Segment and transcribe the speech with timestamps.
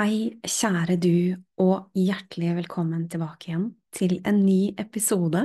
[0.00, 5.42] Hei, kjære du, og hjertelig velkommen tilbake igjen til en ny episode.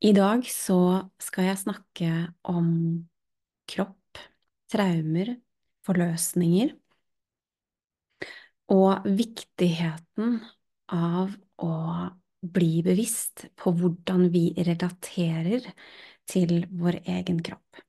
[0.00, 0.78] I dag så
[1.20, 2.12] skal jeg snakke
[2.48, 2.70] om
[3.68, 4.22] kropp,
[4.72, 5.34] traumer,
[5.84, 6.72] forløsninger
[8.72, 10.38] og viktigheten
[10.96, 11.74] av å
[12.40, 15.68] bli bevisst på hvordan vi relaterer
[16.24, 17.84] til vår egen kropp.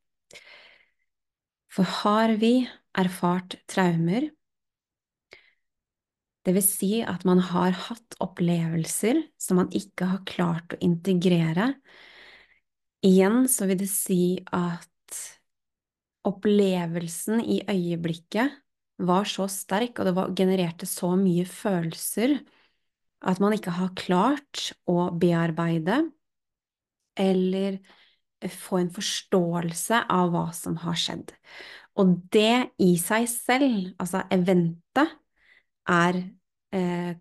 [1.72, 2.58] For har vi
[3.00, 4.34] erfart traumer,
[6.48, 11.74] det vil si at man har hatt opplevelser som man ikke har klart å integrere.
[13.04, 15.18] Igjen så vil det si at
[16.28, 18.56] opplevelsen i øyeblikket
[19.04, 22.38] var så sterk, og det var, genererte så mye følelser,
[23.28, 26.00] at man ikke har klart å bearbeide
[27.20, 27.82] eller
[28.54, 31.36] få en forståelse av hva som har skjedd.
[32.00, 35.18] Og det i seg selv, altså eventet,
[35.88, 36.20] er
[36.76, 37.16] eh,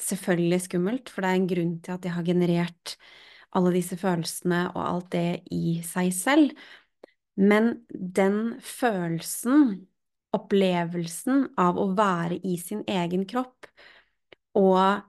[0.00, 2.96] selvfølgelig skummelt, for det er en grunn til at jeg har generert
[3.52, 6.52] alle disse følelsene og alt det i seg selv.
[7.36, 9.86] Men den følelsen,
[10.32, 13.68] opplevelsen av å være i sin egen kropp
[14.56, 15.02] og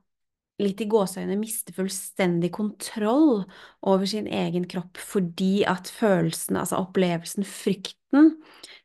[0.62, 3.44] litt i gåseøynene miste fullstendig kontroll
[3.90, 8.36] over sin egen kropp fordi at følelsen, altså opplevelsen, frykten,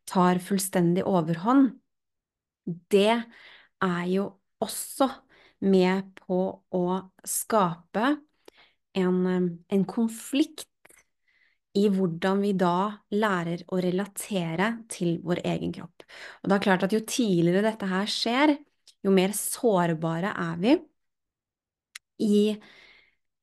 [0.09, 1.75] tar fullstendig overhånd,
[2.91, 3.21] det
[3.85, 4.29] er jo
[4.65, 5.09] også
[5.65, 6.41] med på
[6.75, 6.87] å
[7.27, 8.17] skape
[8.99, 9.21] en,
[9.69, 10.67] en konflikt
[11.79, 16.07] i hvordan vi da lærer å relatere til vår egen kropp.
[16.43, 18.55] Og det er klart at jo tidligere dette her skjer,
[19.05, 20.75] jo mer sårbare er vi
[22.25, 22.57] i,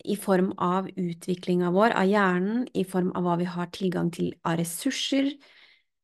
[0.03, 4.33] i form av utviklinga vår av hjernen, i form av hva vi har tilgang til
[4.43, 5.31] av ressurser,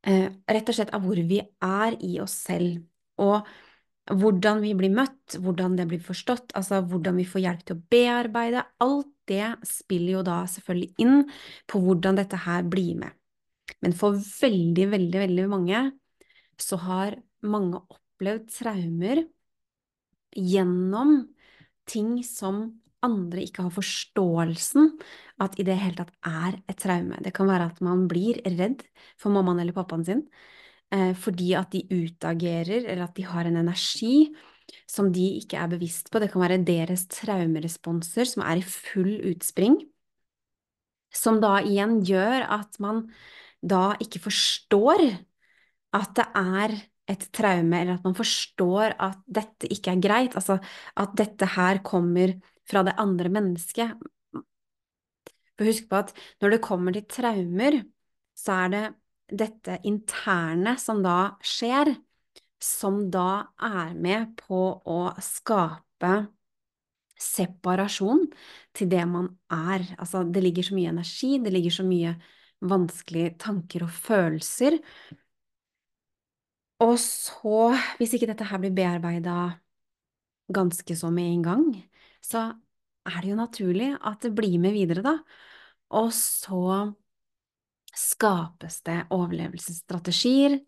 [0.07, 2.80] eh, rett og slett av hvor vi er i oss selv.
[3.22, 3.44] Og
[4.12, 7.84] hvordan vi blir møtt, hvordan det blir forstått, altså hvordan vi får hjelp til å
[7.94, 11.18] bearbeide, alt det spiller jo da selvfølgelig inn
[11.70, 13.16] på hvordan dette her blir med.
[13.82, 15.84] Men for veldig, veldig, veldig mange
[16.62, 17.18] så har
[17.48, 19.24] mange opplevd traumer
[20.38, 21.16] gjennom
[21.90, 22.64] ting som
[23.02, 24.92] andre ikke har forståelsen
[25.42, 27.18] at i det hele tatt er et traume.
[27.24, 28.84] Det kan være at man blir redd
[29.20, 30.26] for mammaen eller pappaen sin
[30.91, 34.31] fordi at de utagerer, eller at de har en energi
[34.90, 36.19] som de ikke er bevisst på.
[36.19, 39.78] Det kan være deres traumeresponser som er i full utspring,
[41.12, 43.06] som da igjen gjør at man
[43.62, 45.03] da ikke forstår
[45.96, 46.75] at det er
[47.12, 50.59] et traume, eller at man forstår at dette ikke er greit, altså
[50.96, 52.38] at dette her kommer
[52.68, 53.97] fra det andre mennesket.
[55.57, 57.81] For husk på at når det kommer til traumer,
[58.38, 58.85] så er det
[59.31, 61.94] dette interne som da skjer,
[62.62, 66.14] som da er med på å skape
[67.22, 68.25] separasjon
[68.75, 69.86] til det man er.
[70.02, 72.16] Altså, det ligger så mye energi, det ligger så mye
[72.72, 74.80] vanskelige tanker og følelser.
[76.81, 77.58] Og så,
[78.00, 79.36] hvis ikke dette her blir bearbeida
[80.52, 81.66] ganske så med en gang,
[82.25, 82.52] så
[83.08, 85.16] er det jo naturlig at det blir med videre, da.
[85.98, 86.94] Og så
[87.96, 90.59] skapes det overlevelsesstrategier,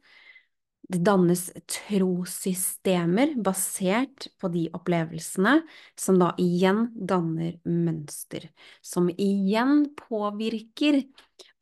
[0.90, 5.62] det dannes trossystemer basert på de opplevelsene,
[6.00, 8.50] som da igjen danner mønster,
[8.84, 11.00] som igjen påvirker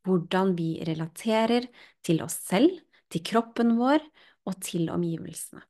[0.07, 1.69] hvordan vi relaterer
[2.01, 2.73] til oss selv,
[3.11, 4.01] til kroppen vår
[4.49, 5.61] og til omgivelsene.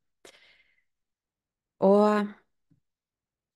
[1.84, 2.30] Og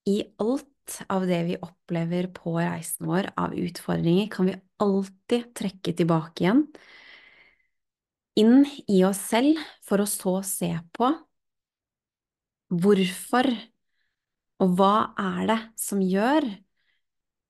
[0.10, 0.68] i alt
[1.12, 6.66] av det vi opplever på reisen vår av utfordringer, kan vi alltid trekke tilbake igjen,
[8.40, 11.12] inn i oss selv, for å så se på
[12.76, 13.50] hvorfor
[14.64, 16.48] og hva er det som gjør.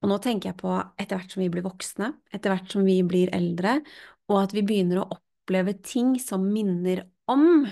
[0.03, 2.99] Og nå tenker jeg på etter hvert som vi blir voksne, etter hvert som vi
[3.07, 3.79] blir eldre,
[4.29, 7.65] og at vi begynner å oppleve ting som minner om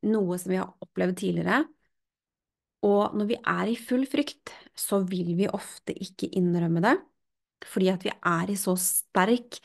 [0.00, 1.64] noe som vi har opplevd tidligere,
[2.86, 6.96] og når vi er i full frykt, så vil vi ofte ikke innrømme det,
[7.68, 9.58] fordi at vi er i så sterk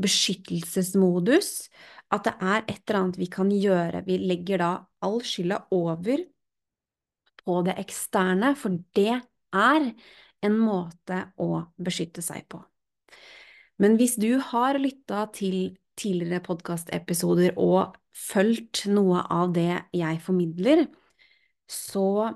[0.00, 1.68] beskyttelsesmodus
[2.12, 4.04] at det er et eller annet vi kan gjøre.
[4.06, 4.72] Vi legger da
[5.04, 6.24] all skylda over
[7.42, 9.14] på det eksterne, for det
[9.52, 9.88] er
[10.42, 12.60] en måte å beskytte seg på.
[13.82, 20.86] Men hvis du har lytta til tidligere podkastepisoder og fulgt noe av det jeg formidler,
[21.68, 22.32] så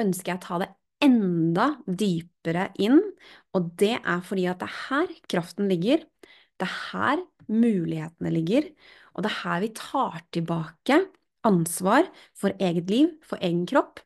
[0.00, 0.70] ønsker jeg å ta det
[1.04, 3.00] enda dypere inn,
[3.56, 6.04] og det er fordi at det er her kraften ligger,
[6.56, 7.22] det er her
[7.52, 8.70] mulighetene ligger,
[9.14, 11.00] og det er her vi tar tilbake
[11.46, 14.00] ansvar for eget liv, for egen kropp,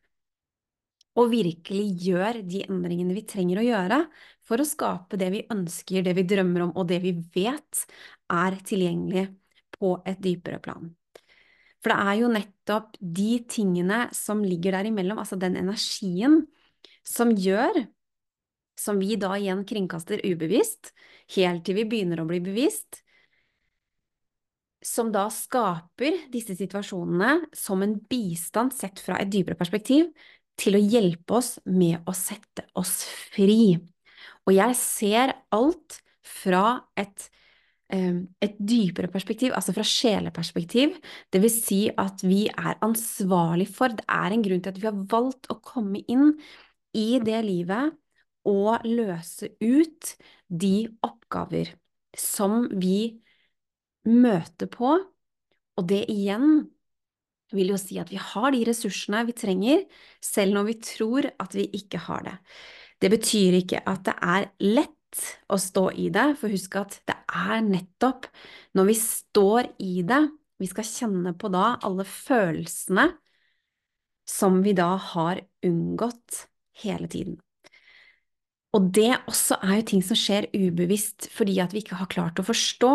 [1.19, 3.99] og virkelig gjør de endringene vi trenger å gjøre
[4.47, 7.85] for å skape det vi ønsker, det vi drømmer om, og det vi vet
[8.31, 9.27] er tilgjengelig
[9.75, 10.87] på et dypere plan.
[11.81, 16.43] For det er jo nettopp de tingene som ligger der imellom, altså den energien,
[17.07, 17.79] som gjør,
[18.77, 20.91] som vi da igjen kringkaster ubevisst,
[21.35, 23.01] helt til vi begynner å bli bevisst,
[24.81, 30.09] som da skaper disse situasjonene som en bistand sett fra et dypere perspektiv,
[30.57, 33.01] til å hjelpe oss med å sette oss
[33.33, 33.77] fri.
[34.45, 37.29] Og jeg ser alt fra et,
[37.91, 40.93] et dypere perspektiv, altså fra sjeleperspektiv,
[41.33, 44.87] det vil si at vi er ansvarlig for, det er en grunn til at vi
[44.87, 46.31] har valgt å komme inn
[46.95, 47.97] i det livet
[48.47, 50.13] og løse ut
[50.47, 51.73] de oppgaver
[52.17, 53.21] som vi
[54.07, 54.95] møter på,
[55.77, 56.63] og det igjen
[57.51, 59.83] vil jo si at vi har de ressursene vi trenger,
[60.23, 62.37] selv når vi tror at vi ikke har det.
[63.01, 64.97] Det betyr ikke at det er lett
[65.51, 68.29] å stå i det, for husk at det er nettopp
[68.77, 70.23] når vi står i det,
[70.61, 73.07] vi skal kjenne på da alle følelsene
[74.29, 76.45] som vi da har unngått
[76.83, 77.39] hele tiden.
[78.71, 82.39] Og det også er jo ting som skjer ubevisst fordi at vi ikke har klart
[82.39, 82.91] å forstå,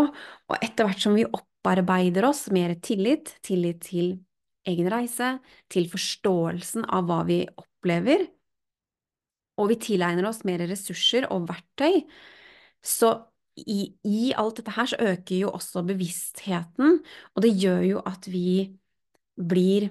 [0.48, 4.14] og etter hvert som vi opparbeider oss mer tillit, tillit til
[4.66, 5.36] egen reise,
[5.70, 8.24] til forståelsen av hva vi opplever,
[9.56, 12.02] og vi tilegner oss mer ressurser og verktøy,
[12.84, 13.12] så
[13.56, 16.98] i, i, alt dette her så øker jo også bevisstheten,
[17.34, 18.66] og det gjør jo at vi
[19.36, 19.88] blir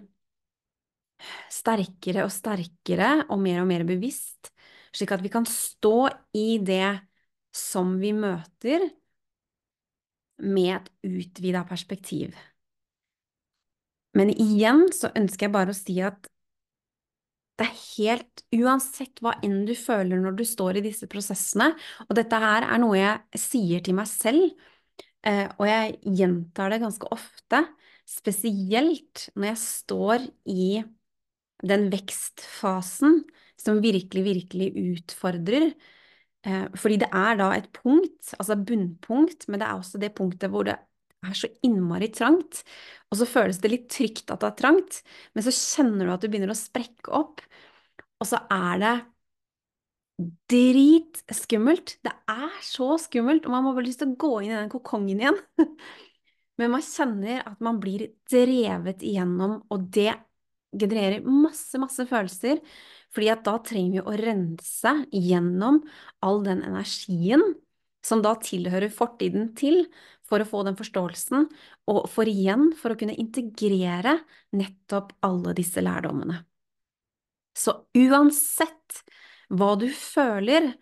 [1.53, 4.51] sterkere og sterkere og mer og mer bevisst,
[4.95, 6.94] slik at vi kan stå i det
[7.56, 8.85] som vi møter,
[10.35, 12.33] med et utvida perspektiv.
[14.15, 16.27] Men igjen så ønsker jeg bare å si at
[17.56, 21.72] det er helt Uansett hva enn du føler når du står i disse prosessene,
[22.07, 24.50] og dette her er noe jeg sier til meg selv,
[25.28, 27.63] eh, og jeg gjentar det ganske ofte,
[28.06, 30.69] spesielt når jeg står i
[31.66, 33.22] den vekstfasen
[33.60, 34.69] som virkelig, virkelig
[35.00, 35.69] utfordrer,
[36.46, 40.51] eh, fordi det er da et punkt, altså bunnpunkt, men det er også det punktet
[40.51, 40.78] hvor det
[41.25, 42.62] er så innmari trangt,
[43.12, 45.01] og så føles det litt trygt at det er trangt,
[45.33, 47.44] men så kjenner du at du begynner å sprekke opp,
[48.22, 48.95] og så er det
[50.51, 51.98] dritskummelt.
[52.06, 54.72] Det er så skummelt, og man må bare lyst til å gå inn i den
[54.72, 55.42] kokongen igjen.
[56.60, 60.13] Men man kjenner at man blir drevet igjennom, og det
[60.75, 62.62] genererer masse, masse følelser,
[63.16, 65.81] fordi at da trenger vi å rense gjennom
[66.24, 67.44] all den energien
[68.06, 69.86] som da tilhører fortiden til,
[70.25, 71.48] for å få den forståelsen,
[71.92, 74.18] og for igjen for å kunne integrere
[74.57, 76.42] nettopp alle disse lærdommene.
[77.56, 79.03] Så uansett
[79.53, 80.74] hva du føler,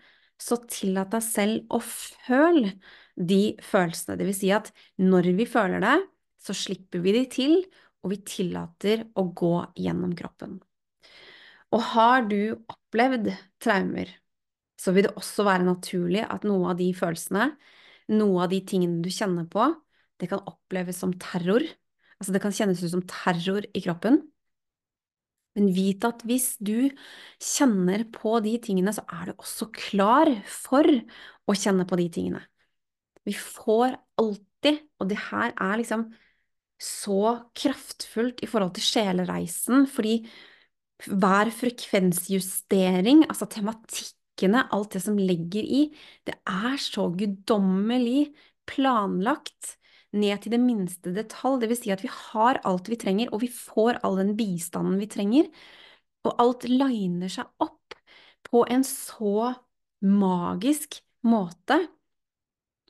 [0.42, 2.74] så tillat deg selv å føle
[3.16, 4.18] de følelsene.
[4.18, 5.98] Det vil si at når vi føler det,
[6.44, 7.58] så slipper vi de til,
[8.04, 10.58] og vi tillater å gå gjennom kroppen.
[11.74, 13.32] Og har du opplevd
[13.64, 14.10] traumer,
[14.78, 17.54] så vil det også være naturlig at noe av de følelsene,
[18.12, 19.70] noe av de tingene du kjenner på,
[20.20, 21.66] det kan oppleves som terror.
[22.20, 24.22] Altså det kan kjennes ut som terror i kroppen.
[25.58, 26.90] Men vit at hvis du
[27.42, 32.42] kjenner på de tingene, så er du også klar for å kjenne på de tingene.
[33.28, 36.08] Vi får alltid, og det her er liksom
[36.84, 37.22] så
[37.56, 40.24] kraftfullt i forhold til sjelereisen, fordi
[41.04, 45.94] hver frekvensjustering, altså tematikk tankene, alt det som ligger i,
[46.26, 48.34] det er så guddommelig
[48.66, 49.78] planlagt
[50.14, 51.62] ned til det minste detalj.
[51.62, 55.00] Det vil si at vi har alt vi trenger, og vi får all den bistanden
[55.00, 55.50] vi trenger.
[56.26, 57.96] Og alt liner seg opp
[58.44, 59.54] på en så
[60.02, 61.80] magisk måte.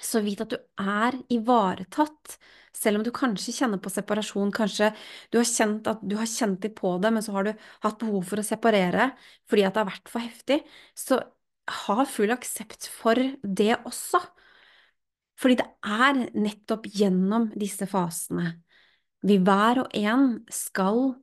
[0.01, 2.37] Så vit at du er ivaretatt
[2.73, 4.89] selv om du kanskje kjenner på separasjon, kanskje
[5.31, 7.51] du har kjent at du har kjent litt på det, men så har du
[7.85, 9.11] hatt behov for å separere
[9.49, 10.59] fordi at det har vært for heftig,
[10.97, 11.21] så
[11.85, 14.19] ha full aksept for det også.
[15.39, 18.55] Fordi det er nettopp gjennom disse fasene
[19.23, 21.13] vi hver og en skal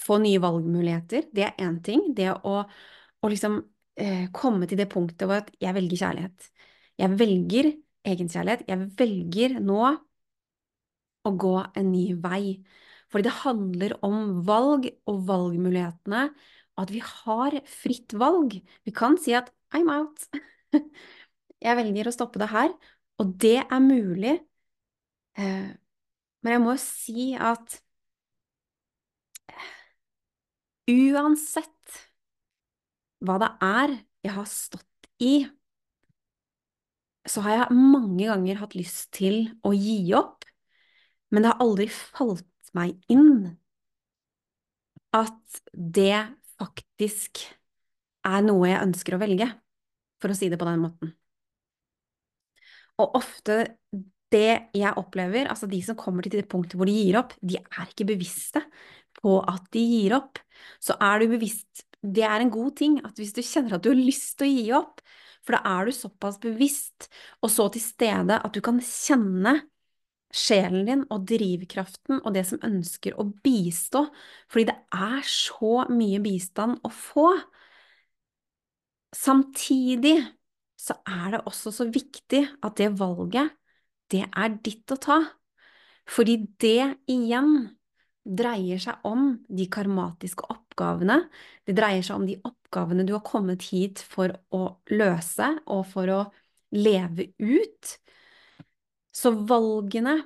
[0.00, 2.10] få nye valgmuligheter, det er én ting.
[2.16, 3.60] Det å, å liksom
[4.00, 6.48] eh, komme til det punktet hvor jeg velger kjærlighet.
[7.00, 7.70] Jeg velger
[8.06, 8.64] egenkjærlighet.
[8.68, 9.80] Jeg velger nå
[11.24, 12.58] å gå en ny vei.
[13.10, 16.26] Fordi det handler om valg og valgmulighetene,
[16.80, 18.56] at vi har fritt valg.
[18.84, 20.26] Vi kan si at I'm out.
[21.64, 22.74] Jeg velger å stoppe det her,
[23.22, 24.34] og det er mulig.
[25.38, 25.70] Eh,
[26.44, 27.78] men jeg må jo si at
[30.90, 32.00] uansett
[33.24, 33.94] hva det er
[34.26, 35.46] jeg har stått i,
[37.28, 40.44] så har jeg mange ganger hatt lyst til å gi opp,
[41.32, 43.54] men det har aldri falt meg inn
[45.14, 46.24] at det
[46.58, 47.44] faktisk
[48.26, 49.48] er noe jeg ønsker å velge,
[50.22, 51.14] for å si det på den måten.
[53.02, 53.58] Og ofte
[54.34, 57.58] det jeg opplever, altså de som kommer til det punktet hvor de gir opp, de
[57.60, 58.62] er ikke bevisste
[59.20, 60.40] på at de gir opp.
[60.82, 63.92] Så er du bevisst, det er en god ting at hvis du kjenner at du
[63.92, 65.04] har lyst til å gi opp,
[65.44, 67.08] for da er du såpass bevisst
[67.42, 69.58] og så til stede at du kan kjenne
[70.34, 74.06] sjelen din og drivkraften og det som ønsker å bistå,
[74.50, 77.28] fordi det er så mye bistand å få.
[79.14, 80.16] Samtidig
[80.80, 83.54] så er det også så viktig at det valget,
[84.10, 85.20] det er ditt å ta.
[86.10, 87.54] Fordi det igjen
[88.24, 90.63] dreier seg om de karmatiske oppgavene.
[90.78, 96.10] Det dreier seg om de oppgavene du har kommet hit for å løse og for
[96.10, 96.20] å
[96.74, 97.94] leve ut.
[99.14, 100.18] Så valgene,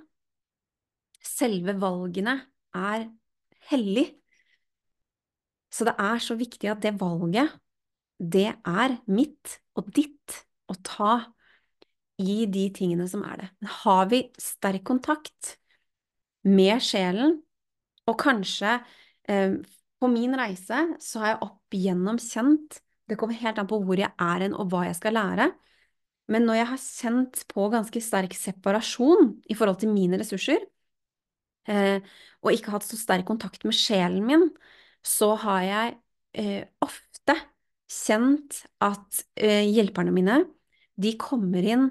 [1.21, 2.39] selve valgene,
[2.75, 3.09] er
[3.71, 4.07] hellig.
[5.69, 7.53] Så det er så viktig at det valget,
[8.19, 11.13] det er mitt og ditt å ta
[12.19, 13.49] i de tingene som er det.
[13.85, 15.59] Har vi sterk kontakt
[16.49, 17.39] med sjelen,
[18.09, 18.79] og kanskje
[19.29, 19.59] eh,
[19.99, 23.99] på min reise så har jeg opp igjennom kjent Det kommer helt an på hvor
[23.99, 25.49] jeg er hen og hva jeg skal lære.
[26.29, 30.61] Men når jeg har kjent på ganske sterk separasjon i forhold til mine ressurser,
[31.73, 32.05] eh,
[32.45, 34.45] og ikke hatt så sterk kontakt med sjelen min,
[35.01, 35.97] så har jeg
[36.37, 37.39] eh, ofte
[37.89, 40.43] kjent at eh, hjelperne mine
[41.01, 41.89] de kommer inn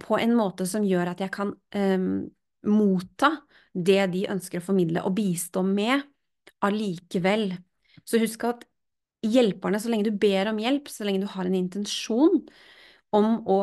[0.00, 1.50] på en måte som gjør at jeg kan
[2.64, 3.28] motta
[3.76, 6.00] det de ønsker å formidle og bistå med
[6.64, 7.52] allikevel.
[8.06, 8.64] Så husk at
[9.26, 12.40] hjelperne, så lenge du ber om hjelp, så lenge du har en intensjon
[13.14, 13.58] om å,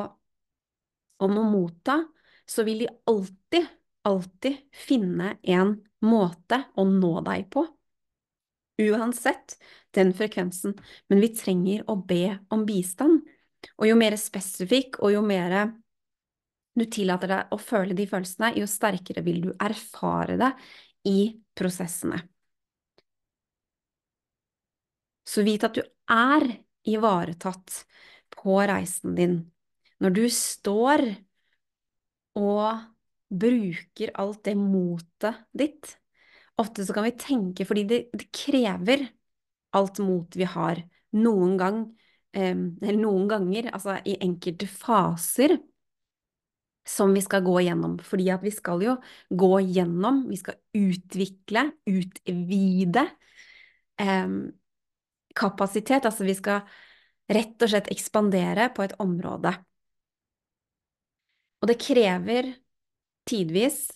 [1.24, 2.02] om å motta,
[2.46, 3.70] så vil de alltid,
[4.06, 7.66] alltid finne en måte å nå deg på.
[8.82, 9.56] Uansett
[9.96, 10.76] den frekvensen.
[11.10, 13.24] Men vi trenger å be om bistand.
[13.80, 15.56] Og jo mer spesifikk, og jo mer
[16.76, 20.52] du tillater deg å føle de følelsene, jo sterkere vil du erfare det
[21.08, 21.20] i
[21.56, 22.20] prosessene.
[25.26, 26.46] Så vit at du er
[26.86, 27.82] ivaretatt
[28.36, 29.38] på reisen din.
[30.02, 31.06] Når du står
[32.38, 32.84] og
[33.32, 35.96] bruker alt det motet ditt
[36.56, 39.02] Ofte så kan vi tenke, fordi det, det krever
[39.76, 40.80] alt mot vi har,
[41.20, 41.82] noen gang
[42.36, 45.56] eller noen ganger, altså i enkelte faser,
[46.86, 47.96] som vi skal gå gjennom.
[48.04, 48.96] Fordi at vi skal jo
[49.32, 53.06] gå gjennom, vi skal utvikle, utvide
[54.04, 54.36] eh,
[55.38, 56.06] kapasitet.
[56.08, 56.66] Altså vi skal
[57.32, 59.54] rett og slett ekspandere på et område.
[61.62, 62.52] Og det krever
[63.26, 63.88] tidvis,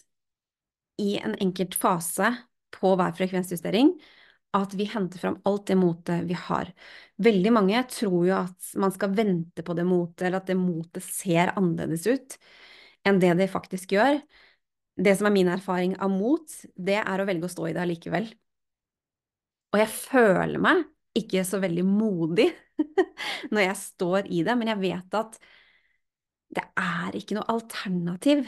[1.00, 2.28] i en enkelt fase
[2.76, 3.94] på hver frekvensjustering,
[4.58, 6.72] at vi henter fram alt det motet vi har.
[7.22, 11.06] Veldig mange tror jo at man skal vente på det motet, eller at det motet
[11.06, 12.36] ser annerledes ut
[13.08, 14.20] enn det det faktisk gjør.
[15.00, 17.84] Det som er min erfaring av mot, det er å velge å stå i det
[17.86, 18.28] allikevel.
[19.72, 20.84] Og jeg føler meg
[21.18, 22.50] ikke så veldig modig
[23.54, 25.40] når jeg står i det, men jeg vet at
[26.50, 28.44] det er ikke noe alternativ.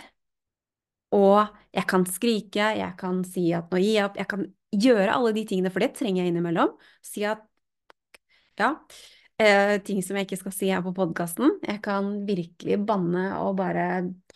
[1.15, 1.44] Og
[1.75, 5.34] jeg kan skrike, jeg kan si at nå gir jeg opp, jeg kan gjøre alle
[5.36, 6.74] de tingene, for det trenger jeg innimellom.
[7.06, 7.44] Si at
[8.60, 8.70] ja,
[9.41, 11.58] eh, ting som jeg ikke skal si her på podkasten.
[11.68, 13.88] Jeg kan virkelig banne og bare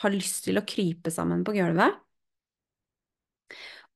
[0.01, 2.01] ha lyst til å krype sammen på gulvet.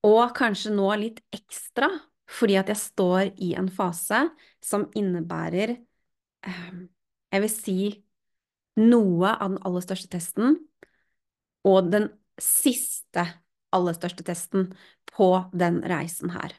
[0.08, 1.90] Og kanskje nå litt ekstra
[2.30, 4.22] fordi at jeg står i en fase
[4.64, 5.76] som innebærer
[6.46, 6.72] eh,
[7.34, 7.80] Jeg vil si
[8.80, 10.56] noe av den aller største testen,
[11.68, 12.08] og den
[12.40, 13.26] siste
[13.76, 14.70] aller største testen
[15.12, 16.56] på den reisen her.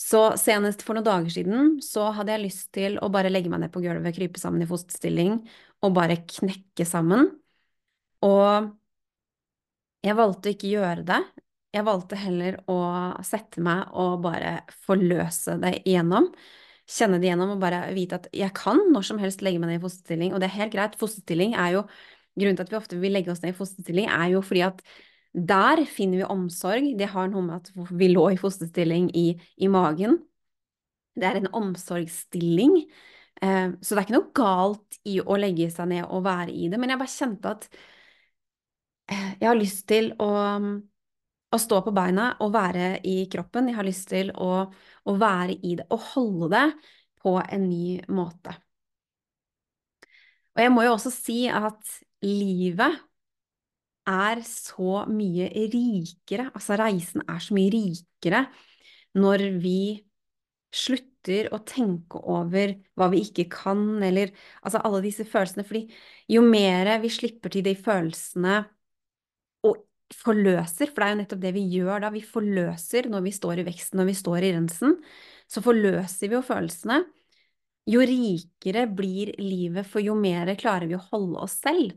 [0.00, 3.60] Så senest for noen dager siden så hadde jeg lyst til å bare legge meg
[3.64, 5.42] ned på gulvet, krype sammen i fosterstilling
[5.84, 7.28] og bare knekke sammen.
[8.24, 8.70] Og
[10.06, 11.20] jeg valgte å ikke gjøre det.
[11.70, 12.78] Jeg valgte heller å
[13.26, 16.30] sette meg og bare forløse det igjennom.
[16.90, 19.78] Kjenne det igjennom og bare vite at jeg kan når som helst legge meg ned
[19.78, 20.34] i fosterstilling.
[20.34, 20.98] Og det er helt greit.
[20.98, 21.84] Fosterstilling er jo
[22.38, 24.82] Grunnen til at vi ofte vil legge oss ned i fosterstilling, er jo fordi at
[25.50, 26.90] der finner vi omsorg.
[26.98, 29.26] Det har noe med at vi lå i fosterstilling i,
[29.58, 30.18] i magen.
[31.18, 32.76] Det er en omsorgsstilling.
[33.42, 36.70] Eh, så det er ikke noe galt i å legge seg ned og være i
[36.70, 37.66] det, men jeg bare kjente at
[39.10, 40.30] eh, jeg har lyst til å
[41.50, 43.70] å stå på beina og være i kroppen.
[43.70, 46.66] Jeg har lyst til å, å være i det og holde det
[47.20, 48.54] på en ny måte.
[50.56, 51.94] Og jeg må jo også si at
[52.26, 52.98] livet
[54.10, 58.44] er så mye rikere, altså reisen er så mye rikere
[59.18, 59.80] når vi
[60.74, 64.30] slutter å tenke over hva vi ikke kan, eller
[64.62, 65.86] altså alle disse følelsene, fordi
[66.30, 68.60] jo mer vi slipper til de følelsene
[70.14, 73.62] forløser, for det er jo nettopp det vi gjør da, vi forløser når vi står
[73.62, 74.96] i veksten, når vi står i rensen,
[75.50, 77.00] så forløser vi jo følelsene.
[77.90, 81.94] Jo rikere blir livet, for jo mer klarer vi å holde oss selv.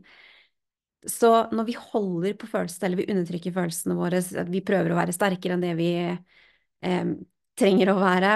[1.04, 5.14] Så når vi holder på følelsene, eller vi undertrykker følelsene våre, vi prøver å være
[5.14, 7.12] sterkere enn det vi eh,
[7.60, 8.32] trenger å være,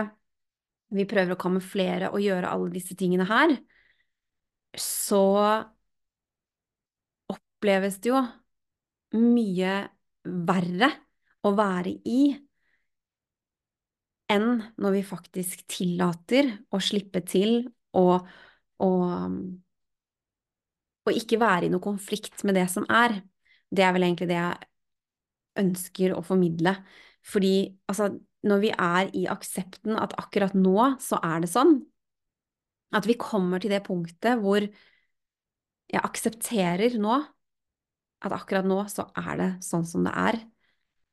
[0.95, 3.57] vi prøver å kamuflere og gjøre alle disse tingene her,
[4.79, 5.23] så
[7.33, 8.21] oppleves det jo
[9.17, 9.73] mye
[10.49, 10.91] verre
[11.47, 12.23] å være i
[14.29, 17.63] enn når vi faktisk tillater å slippe til
[17.97, 18.27] og,
[18.85, 19.37] og,
[21.09, 23.21] og ikke være i noe konflikt med det som er.
[23.73, 24.69] Det er vel egentlig det jeg
[25.65, 26.75] ønsker å formidle.
[27.25, 27.55] Fordi
[27.89, 28.11] altså,
[28.49, 31.79] når vi er i aksepten at akkurat nå så er det sånn,
[32.95, 34.65] at vi kommer til det punktet hvor
[35.89, 37.17] jeg aksepterer nå
[38.25, 40.41] at akkurat nå så er det sånn som det er,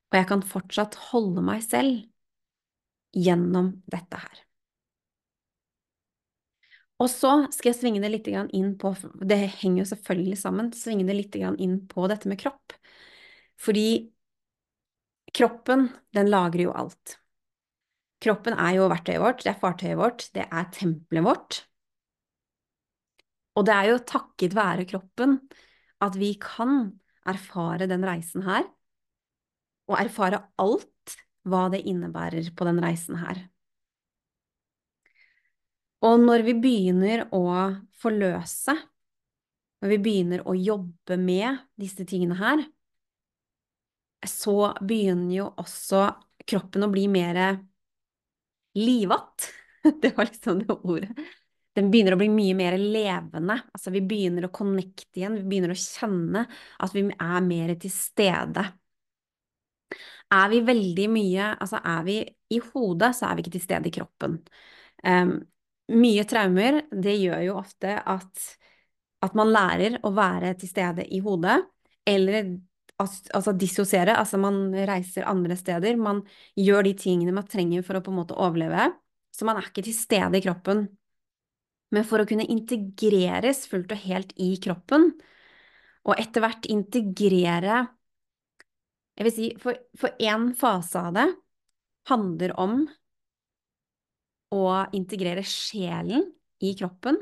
[0.09, 2.05] og jeg kan fortsatt holde meg selv
[3.15, 4.41] gjennom dette her.
[7.03, 11.03] Og så skal jeg svinge det litt inn på, det henger jo selvfølgelig sammen, svinge
[11.07, 12.75] det litt inn på dette med kropp.
[13.59, 13.87] Fordi
[15.35, 17.17] kroppen, den lagrer jo alt.
[18.23, 21.59] Kroppen er jo verktøyet vårt, det er fartøyet vårt, det er tempelet vårt.
[23.59, 25.37] Og det er jo takket være kroppen
[26.03, 28.65] at vi kan erfare den reisen her,
[29.89, 33.43] og erfare alt hva det innebærer på den reisen her.
[36.05, 37.45] Og når vi begynner å
[38.01, 38.75] forløse,
[39.81, 42.65] når vi begynner å jobbe med disse tingene her,
[44.25, 46.07] så begynner jo også
[46.49, 47.39] kroppen å bli mer
[48.77, 49.51] livatt.
[50.01, 51.13] Det var liksom det ordet
[51.75, 53.57] den begynner å bli mye mer levende.
[53.75, 56.45] Altså vi begynner å connecte igjen, vi begynner å kjenne
[56.81, 58.63] at vi er mer til stede.
[60.33, 62.15] Er vi veldig mye Altså er vi
[62.55, 64.39] i hodet, så er vi ikke til stede i kroppen.
[65.05, 65.35] Um,
[65.93, 68.45] mye traumer, det gjør jo ofte at,
[69.25, 71.59] at man lærer å være til stede i hodet,
[72.07, 72.55] eller
[73.01, 76.21] altså dissosiere, altså man reiser andre steder, man
[76.57, 78.87] gjør de tingene man trenger for å på en måte overleve,
[79.35, 80.85] så man er ikke til stede i kroppen.
[81.93, 85.11] Men for å kunne integreres fullt og helt i kroppen,
[86.05, 87.85] og etter hvert integrere
[89.15, 89.77] Jeg vil si, for,
[90.19, 91.29] én fase av det
[92.09, 92.81] handler om
[94.51, 96.25] å integrere sjelen
[96.59, 97.15] i kroppen.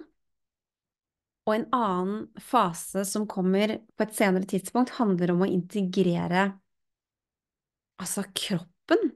[1.46, 6.48] Og en annen fase som kommer på et senere tidspunkt, handler om å integrere
[8.02, 9.12] altså kroppen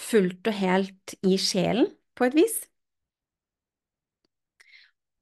[0.00, 2.56] fullt og helt i sjelen, på et vis.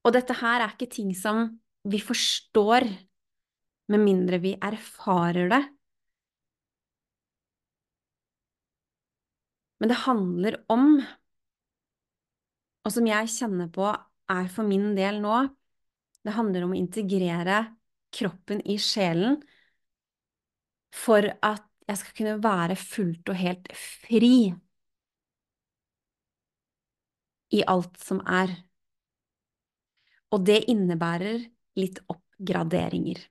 [0.07, 1.47] Og dette her er ikke ting som
[1.89, 2.87] vi forstår
[3.89, 5.61] med mindre vi erfarer det.
[9.79, 10.99] Men det handler om,
[12.83, 13.87] og som jeg kjenner på
[14.29, 15.37] er for min del nå,
[16.27, 17.61] det handler om å integrere
[18.13, 19.39] kroppen i sjelen
[20.95, 24.33] for at jeg skal kunne være fullt og helt fri
[27.55, 28.51] i alt som er.
[30.35, 31.43] Og det innebærer
[31.79, 33.21] litt oppgraderinger.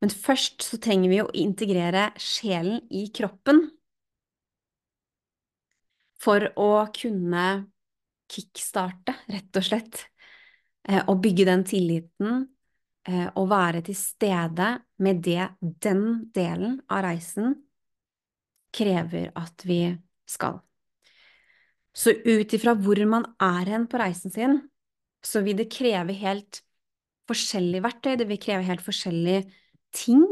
[0.00, 3.62] Men først så trenger vi å integrere sjelen i kroppen
[6.20, 7.46] for å kunne
[8.32, 10.02] kickstarte, rett og slett,
[10.88, 12.46] eh, og bygge den tilliten
[13.06, 14.70] eh, og være til stede
[15.02, 17.54] med det den delen av reisen
[18.76, 19.80] krever at vi
[20.28, 20.60] skal.
[21.96, 24.58] Så ut ifra hvor man er hen på reisen sin,
[25.26, 26.62] så vil det kreve helt
[27.26, 29.46] forskjellige verktøy, det vil kreve helt forskjellige
[29.96, 30.22] ting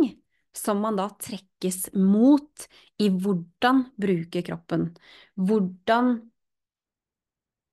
[0.54, 2.66] som man da trekkes mot
[3.02, 4.92] i hvordan bruke kroppen.
[5.34, 6.12] Hvordan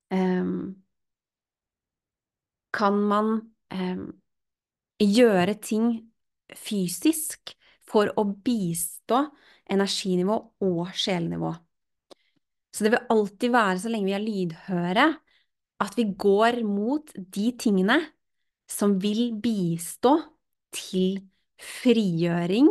[0.09, 0.55] um,
[2.73, 3.33] kan man
[3.69, 4.07] um,
[5.01, 5.91] gjøre ting
[6.57, 7.53] fysisk
[7.91, 9.27] for å bistå
[9.71, 11.51] energinivå og sjelnivå.
[12.71, 15.07] Så det vil alltid være, så lenge vi er lydhøre,
[15.81, 17.97] at vi går mot de tingene
[18.69, 20.15] som vil bistå
[20.75, 21.19] til
[21.61, 22.69] frigjøring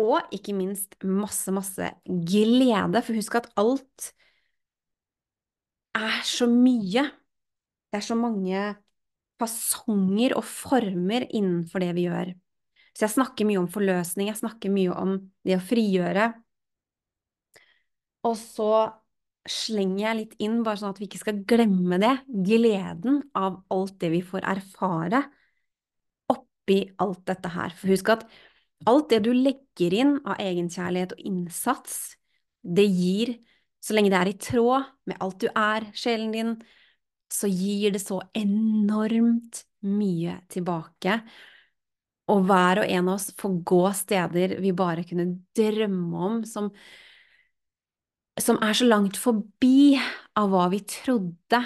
[0.00, 3.02] og ikke minst masse, masse glede.
[3.04, 4.10] For husk at alt
[5.98, 7.04] er så mye.
[7.90, 8.62] Det er så mange
[9.40, 12.32] fasonger og former innenfor det vi gjør.
[12.94, 16.30] Så jeg snakker mye om forløsning, jeg snakker mye om det å frigjøre.
[18.26, 18.70] Og så
[19.48, 23.96] slenger jeg litt inn, bare sånn at vi ikke skal glemme det, gleden av alt
[24.02, 25.22] det vi får erfare
[26.30, 27.74] oppi alt dette her.
[27.76, 28.26] For husk at
[28.90, 31.96] alt det du legger inn av egenkjærlighet og innsats,
[32.60, 33.34] det gir,
[33.80, 36.54] så lenge det er i tråd med alt du er, sjelen din,
[37.30, 41.20] så gir det så enormt mye tilbake.
[42.30, 46.68] Og hver og en av oss får gå steder vi bare kunne drømme om, som,
[48.44, 49.98] som er så langt forbi
[50.38, 51.60] av hva vi trodde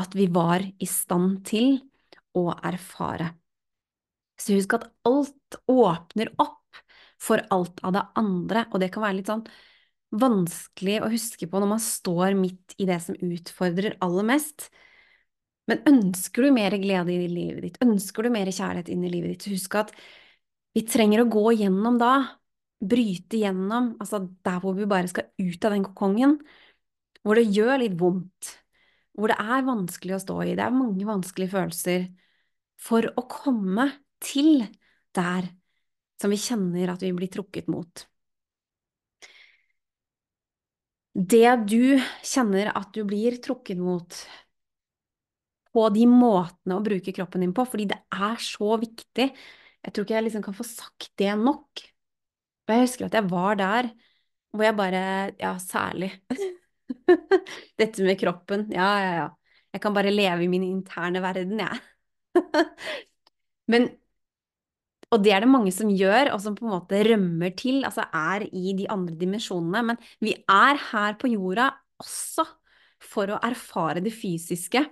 [0.00, 1.78] at vi var i stand til
[2.36, 3.32] å erfare.
[4.40, 6.80] Så husk at alt åpner opp
[7.20, 9.44] for alt av det andre, og det kan være litt sånn
[10.20, 14.70] vanskelig å huske på når man står midt i det som utfordrer aller mest.
[15.70, 19.34] Men ønsker du mer glede i livet ditt, ønsker du mer kjærlighet inn i livet
[19.34, 19.92] ditt, så husk at
[20.74, 22.14] vi trenger å gå gjennom da,
[22.80, 26.38] bryte gjennom, altså der hvor vi bare skal ut av den kokongen,
[27.24, 28.54] hvor det gjør litt vondt,
[29.18, 32.06] hvor det er vanskelig å stå i, det er mange vanskelige følelser,
[32.80, 33.90] for å komme
[34.24, 34.64] til
[35.16, 35.50] der
[36.20, 38.06] som vi kjenner at vi blir trukket mot.
[41.10, 44.14] Det du kjenner at du blir trukket mot
[45.74, 49.28] på de måtene å bruke kroppen din på, fordi det er så viktig.
[49.80, 51.89] Jeg tror ikke jeg liksom kan få sagt det nok.
[52.70, 53.90] Og jeg husker at jeg var der
[54.54, 55.02] hvor jeg bare
[55.38, 56.10] Ja, særlig.
[57.78, 58.66] Dette med kroppen.
[58.72, 59.28] Ja, ja, ja.
[59.72, 61.78] Jeg kan bare leve i min interne verden, jeg.
[63.72, 63.90] Men
[65.10, 68.04] og det er det mange som gjør, og som på en måte rømmer til, altså
[68.14, 69.82] er i de andre dimensjonene.
[69.88, 71.66] Men vi er her på jorda
[71.98, 72.44] også
[73.10, 74.84] for å erfare det fysiske.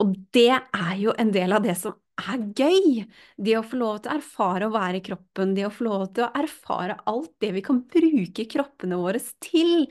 [0.00, 3.04] Og det er jo en del av det som er gøy.
[3.36, 6.04] Det å få lov til å erfare å være i kroppen, det å få lov
[6.14, 9.86] til å erfare alt det vi kan bruke kroppene våre til.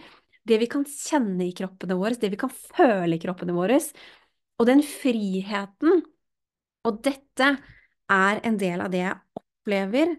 [0.49, 3.79] Det vi kan kjenne i kroppene våre, det vi kan føle i kroppene våre.
[4.59, 6.03] Og den friheten.
[6.87, 7.49] Og dette
[8.09, 10.15] er en del av det jeg opplever,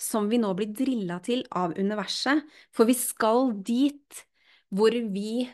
[0.00, 2.42] som vi nå blir drilla til av universet.
[2.74, 4.24] For vi skal dit
[4.70, 5.44] hvor vi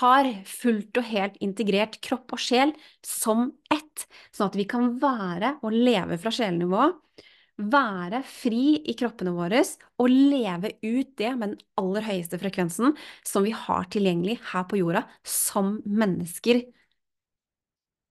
[0.00, 2.72] har fullt og helt integrert kropp og sjel
[3.06, 6.88] som ett, sånn at vi kan være og leve fra sjelnivå,
[7.56, 9.62] være fri i kroppene våre
[10.02, 12.92] og leve ut det med den aller høyeste frekvensen
[13.24, 16.60] som vi har tilgjengelig her på jorda som mennesker.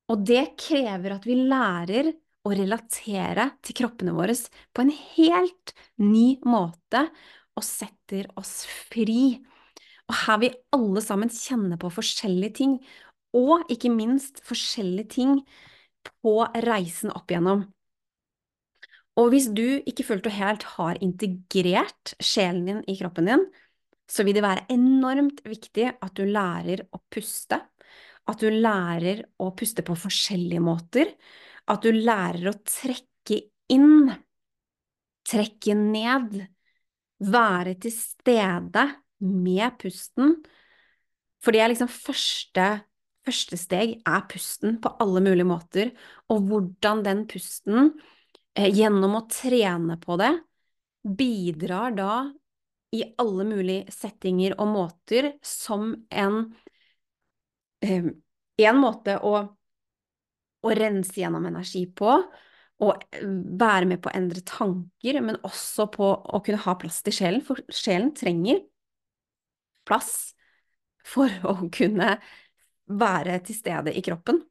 [0.09, 2.11] Og det krever at vi lærer
[2.45, 4.35] å relatere til kroppene våre
[4.73, 7.07] på en helt ny måte
[7.55, 9.37] og setter oss fri.
[10.09, 12.75] Og her vil alle sammen kjenne på forskjellige ting,
[13.35, 15.39] og ikke minst forskjellige ting
[16.21, 17.65] på reisen opp igjennom.
[19.15, 23.45] Og hvis du ikke fullt og helt har integrert sjelen din i kroppen din,
[24.05, 27.57] så vil det være enormt viktig at du lærer å puste,
[28.25, 31.09] at du lærer å puste på forskjellige måter,
[31.71, 33.39] at du lærer å trekke
[33.73, 34.11] inn,
[35.25, 36.37] trekke ned,
[37.25, 38.85] være til stede
[39.25, 40.37] med pusten.
[41.43, 42.67] For det er liksom første,
[43.25, 45.93] første steg er pusten på alle mulige måter,
[46.31, 47.93] og hvordan den pusten,
[48.55, 50.33] eh, gjennom å trene på det,
[51.05, 52.13] bidrar da
[52.95, 56.45] i alle mulige settinger og måter som en
[57.83, 58.13] eh,
[58.55, 59.33] En måte å
[60.65, 62.17] å rense gjennom energi på,
[62.85, 63.19] og
[63.61, 67.43] være med på å endre tanker, men også på å kunne ha plass til sjelen,
[67.45, 68.63] for sjelen trenger
[69.87, 70.33] plass
[71.05, 72.15] for å kunne
[72.85, 74.41] være til stede i kroppen.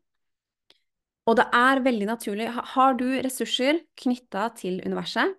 [1.24, 5.32] Og det er veldig naturlig Har du ressurser knytta til universet,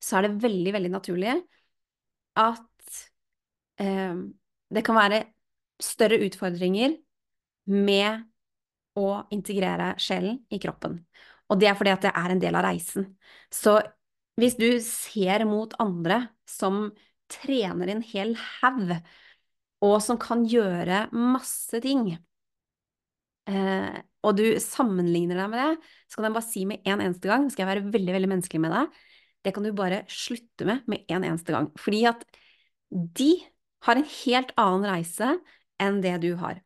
[0.00, 1.34] så er det veldig, veldig naturlig
[2.40, 3.00] at
[3.82, 4.16] eh,
[4.72, 5.20] det kan være
[5.80, 6.96] større utfordringer
[7.70, 8.24] med
[8.98, 10.96] å integrere sjelen i kroppen.
[11.50, 13.14] Og det er fordi at det er en del av reisen.
[13.52, 13.80] Så
[14.40, 16.86] Hvis du ser mot andre som
[17.30, 18.94] trener en hel haug,
[19.84, 22.12] og som kan gjøre masse ting,
[23.48, 27.30] eh, og du sammenligner deg med det, så kan jeg bare si med en eneste
[27.30, 29.00] gang, skal jeg være veldig, veldig menneskelig med deg,
[29.40, 31.70] det kan du bare slutte med med en eneste gang.
[31.80, 32.24] Fordi at
[32.90, 33.30] de
[33.86, 35.30] har en helt annen reise
[35.80, 36.60] enn det du har.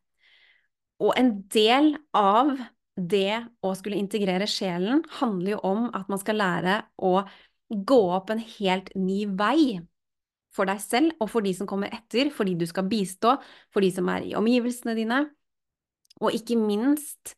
[0.99, 2.51] Og en del av
[2.95, 7.17] det å skulle integrere sjelen handler jo om at man skal lære å
[7.67, 9.79] gå opp en helt ny vei
[10.55, 13.35] for deg selv og for de som kommer etter, for de du skal bistå,
[13.73, 15.25] for de som er i omgivelsene dine,
[16.23, 17.35] og ikke minst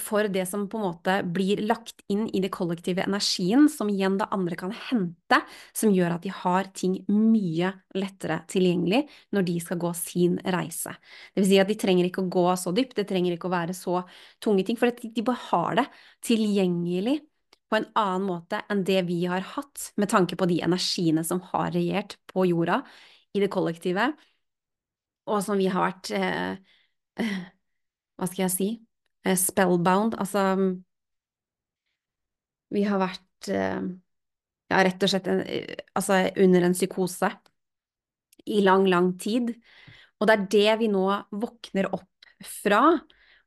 [0.00, 4.16] for det som på en måte blir lagt inn i det kollektive energien, som igjen
[4.18, 5.40] da andre kan hente,
[5.76, 10.94] som gjør at de har ting mye lettere tilgjengelig når de skal gå sin reise.
[11.34, 13.54] Det vil si at de trenger ikke å gå så dypt, det trenger ikke å
[13.54, 14.02] være så
[14.42, 15.86] tunge ting, for de bare har det
[16.26, 17.20] tilgjengelig
[17.78, 21.72] en annen måte enn det vi har hatt, med tanke på de energiene som har
[21.74, 22.82] regjert på jorda
[23.34, 24.12] i det kollektive,
[25.30, 26.56] og som vi har vært eh,
[28.18, 28.68] Hva skal jeg si?
[29.26, 30.14] Eh, spellbound.
[30.20, 30.44] Altså
[32.74, 33.80] Vi har vært eh,
[34.70, 37.30] ja, rett og slett en, eh, altså under en psykose
[38.44, 39.54] i lang, lang tid.
[40.20, 42.82] Og det er det vi nå våkner opp fra.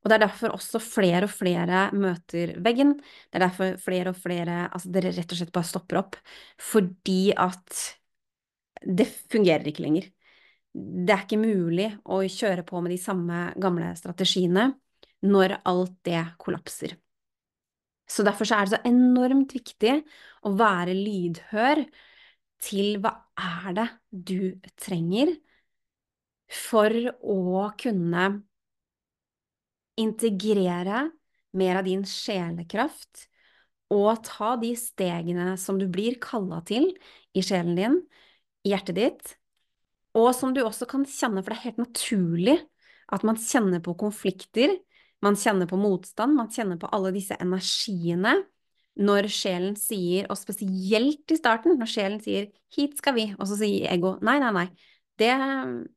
[0.04, 2.96] Og det er derfor også flere og flere møter veggen.
[3.00, 6.20] Det er derfor flere og flere Altså, dere rett og slett bare stopper opp.
[6.62, 7.82] Fordi at
[8.86, 10.08] det fungerer ikke lenger.
[10.78, 14.70] Det er ikke mulig å kjøre på med de samme gamle strategiene
[15.26, 16.94] når alt det kollapser.
[18.08, 19.98] Så derfor så er det så enormt viktig
[20.48, 21.82] å være lydhør
[22.64, 24.40] til hva er det du
[24.80, 25.34] trenger
[26.48, 28.30] for å kunne
[29.98, 31.08] integrere
[31.58, 33.28] mer av din sjelekraft
[33.94, 36.90] og ta de stegene som du blir kalla til
[37.38, 38.02] i sjelen din,
[38.68, 39.36] i hjertet ditt,
[40.18, 42.58] og som du også kan kjenne, for det er helt naturlig
[43.14, 44.76] at man kjenner på konflikter
[45.26, 48.36] man kjenner på motstand, man kjenner på alle disse energiene
[48.98, 53.58] når sjelen sier, og spesielt i starten, når sjelen sier 'hit skal vi', og så
[53.58, 54.68] sier ego 'nei, nei, nei,
[55.18, 55.34] det,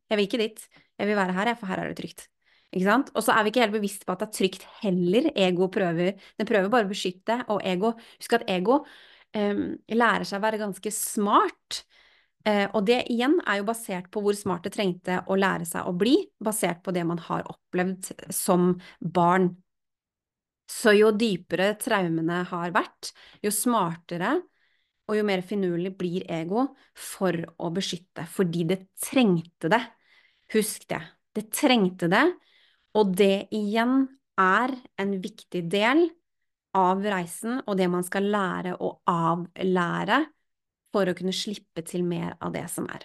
[0.09, 2.29] jeg vil ikke dit, jeg vil være her, for her er det trygt'.
[2.71, 5.31] Og så er vi ikke helt bevisst på at det er trygt heller.
[5.35, 8.85] Ego prøver, den prøver bare å beskytte, og ego Husk at ego
[9.35, 11.81] um, lærer seg å være ganske smart.
[12.47, 15.89] Uh, og det igjen er jo basert på hvor smart det trengte å lære seg
[15.89, 19.51] å bli, basert på det man har opplevd som barn.
[20.71, 23.11] Så jo dypere traumene har vært,
[23.43, 24.37] jo smartere
[25.11, 29.81] og jo mer finurlig blir ego for å beskytte, fordi det trengte det.
[30.55, 31.01] Husk det.
[31.35, 32.23] Det trengte det,
[32.99, 34.05] og det igjen
[34.41, 36.09] er en viktig del
[36.77, 40.21] av reisen og det man skal lære å avlære
[40.95, 43.05] for å kunne slippe til mer av det som er.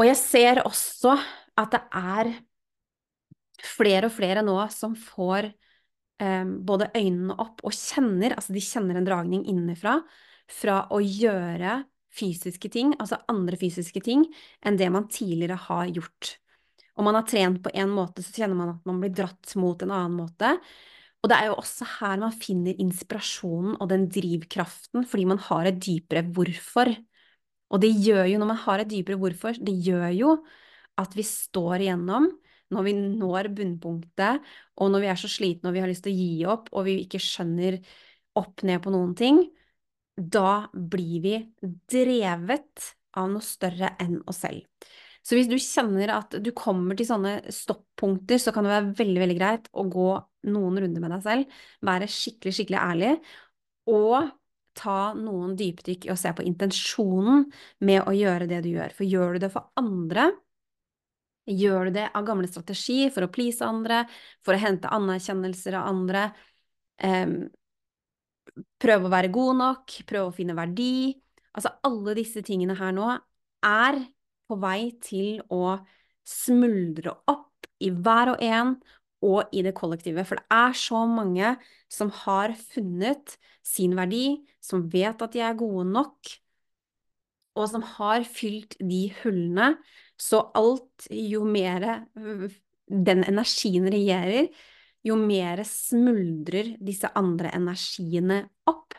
[0.00, 1.14] Og jeg ser også
[1.60, 2.32] at det er
[3.62, 8.98] flere og flere nå som får eh, både øynene opp og kjenner, altså de kjenner
[8.98, 10.00] en dragning innenfra,
[10.50, 14.24] fra å gjøre fysiske ting, altså andre fysiske ting,
[14.64, 16.36] enn det man tidligere har gjort.
[16.98, 19.80] Om man har trent på en måte, så kjenner man at man blir dratt mot
[19.82, 20.56] en annen måte.
[21.22, 25.70] Og det er jo også her man finner inspirasjonen og den drivkraften, fordi man har
[25.70, 26.90] et dypere hvorfor.
[27.72, 30.36] Og det gjør jo, når man har et dypere hvorfor, det gjør jo
[31.00, 32.28] at vi står igjennom
[32.72, 34.44] når vi når bunnpunktet,
[34.80, 36.86] og når vi er så slitne og vi har lyst til å gi opp, og
[36.86, 37.76] vi ikke skjønner
[38.40, 39.42] opp ned på noen ting,
[40.16, 41.36] da blir vi
[41.90, 44.64] drevet av noe større enn oss selv.
[45.22, 49.18] Så hvis du kjenner at du kommer til sånne stoppunkter, så kan det være veldig,
[49.22, 50.10] veldig greit å gå
[50.50, 53.12] noen runder med deg selv, være skikkelig, skikkelig ærlig,
[53.92, 54.32] og
[54.78, 57.44] ta noen dypdykk i å se på intensjonen
[57.86, 58.94] med å gjøre det du gjør.
[58.96, 60.30] For gjør du det for andre,
[61.46, 64.04] gjør du det av gamle strategi for å please andre,
[64.42, 66.28] for å hente anerkjennelser av andre,
[67.02, 67.36] um,
[68.82, 71.14] prøve å være god nok, prøve å finne verdi
[71.52, 73.08] Altså alle disse tingene her nå
[73.66, 74.00] er
[74.48, 75.76] på vei til å
[76.28, 78.76] smuldre opp i hver og en
[79.22, 80.24] og i det kollektive.
[80.26, 81.54] For det er så mange
[81.92, 86.32] som har funnet sin verdi, som vet at de er gode nok,
[87.52, 89.76] og som har fylt de hullene.
[90.18, 91.84] Så alt, jo mer
[92.88, 94.48] den energien regjerer,
[95.02, 98.96] jo mer smuldrer disse andre energiene opp.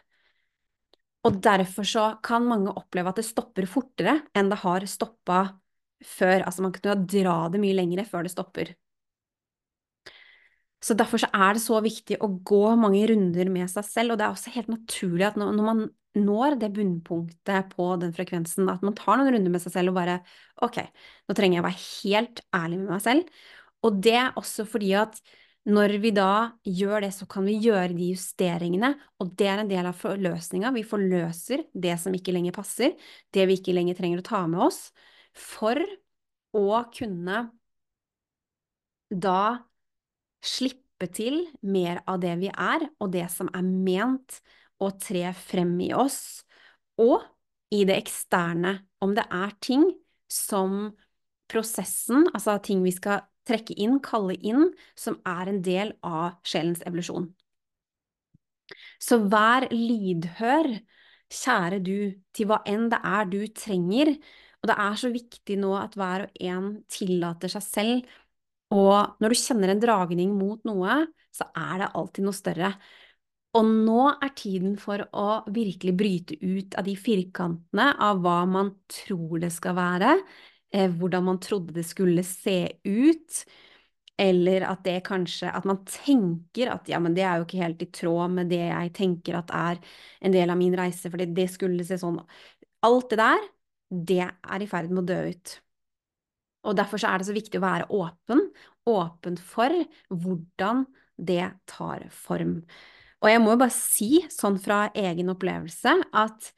[1.24, 5.44] Og derfor så kan mange oppleve at det stopper fortere enn det har stoppa
[6.04, 6.44] før.
[6.44, 8.74] Altså man kunne dra det mye lengre før det stopper.
[10.84, 14.20] Så derfor så er det så viktig å gå mange runder med seg selv, og
[14.20, 18.84] det er også helt naturlig at når man når det bunnpunktet på den frekvensen, at
[18.86, 20.20] man tar noen runder med seg selv og bare
[20.62, 20.78] ok,
[21.26, 23.40] nå trenger jeg å være helt ærlig med meg selv.
[23.84, 25.18] Og det er også fordi at
[25.64, 28.90] når vi da gjør det, så kan vi gjøre de justeringene,
[29.24, 30.74] og det er en del av forløsninga.
[30.76, 32.98] Vi forløser det som ikke lenger passer,
[33.32, 34.90] det vi ikke lenger trenger å ta med oss,
[35.32, 35.80] for
[36.54, 37.46] å kunne
[39.14, 39.44] da
[40.44, 44.42] slippe til mer av det vi er, og det som er ment
[44.84, 46.44] å tre frem i oss,
[47.00, 47.24] og
[47.74, 49.88] i det eksterne, om det er ting
[50.30, 50.92] som
[51.50, 56.84] prosessen, altså ting vi skal trekke inn, kalle inn, som er en del av sjelens
[56.88, 57.30] evolusjon.
[59.02, 60.72] Så vær lydhør,
[61.34, 61.98] kjære du,
[62.34, 64.14] til hva enn det er du trenger,
[64.64, 68.14] og det er så viktig nå at hver og en tillater seg selv
[68.74, 71.04] og når du kjenner en dragning mot noe,
[71.34, 72.72] så er det alltid noe større.
[73.54, 78.74] Og nå er tiden for å virkelig bryte ut av de firkantene av hva man
[78.90, 80.16] tror det skal være,
[80.74, 83.44] hvordan man trodde det skulle se ut,
[84.18, 87.82] eller at det kanskje At man tenker at ja, men det er jo ikke helt
[87.82, 89.80] i tråd med det jeg tenker at er
[90.22, 92.20] en del av min reise, fordi det skulle se sånn
[92.86, 93.46] Alt det der,
[93.90, 95.54] det er i ferd med å dø ut.
[96.68, 98.42] Og derfor så er det så viktig å være åpen,
[98.90, 99.72] åpen for
[100.12, 100.84] hvordan
[101.16, 102.58] det tar form.
[103.24, 106.52] Og jeg må jo bare si, sånn fra egen opplevelse, at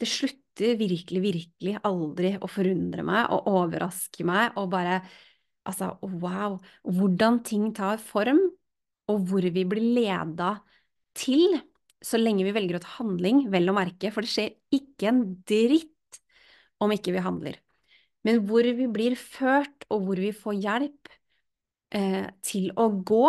[0.00, 5.02] det slutter virkelig, virkelig aldri å forundre meg og overraske meg og bare
[5.68, 6.54] Altså, wow!
[6.88, 8.38] Hvordan ting tar form,
[9.12, 10.54] og hvor vi blir leda
[11.14, 11.58] til,
[12.02, 15.20] så lenge vi velger å ta handling, vel å merke, for det skjer ikke en
[15.46, 16.20] dritt
[16.80, 17.60] om ikke vi handler
[18.26, 21.12] men hvor vi blir ført, og hvor vi får hjelp
[21.96, 23.24] eh, til å gå.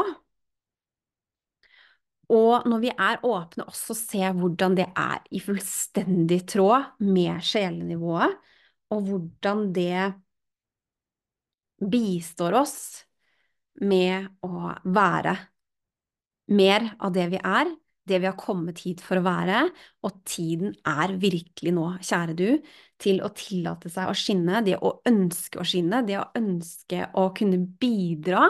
[2.31, 8.37] Og når vi er åpne, også se hvordan det er i fullstendig tråd med sjelenivået,
[8.91, 10.11] og hvordan det
[11.91, 12.77] bistår oss
[13.81, 15.35] med å være
[16.51, 17.71] mer av det vi er,
[18.09, 19.65] det vi har kommet hit for å være,
[20.05, 22.47] og tiden er virkelig nå, kjære du,
[23.01, 27.27] til å tillate seg å skinne, det å ønske å skinne, det å ønske å
[27.37, 28.47] kunne bidra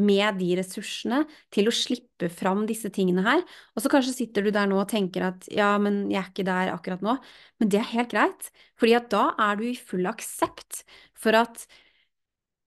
[0.00, 3.42] med de ressursene til å slippe fram disse tingene her.
[3.76, 6.48] Og så kanskje sitter du der nå og tenker at ja, men jeg er ikke
[6.48, 7.18] der akkurat nå.
[7.60, 8.48] Men det er helt greit,
[8.80, 10.84] fordi at da er du i full aksept
[11.18, 11.66] for at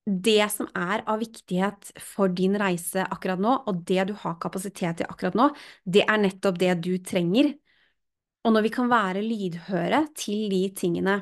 [0.06, 5.02] det som er av viktighet for din reise akkurat nå, og det du har kapasitet
[5.02, 5.48] til akkurat nå,
[5.82, 7.56] det er nettopp det du trenger.
[8.46, 11.18] Og når vi kan være lydhøre til de tingene,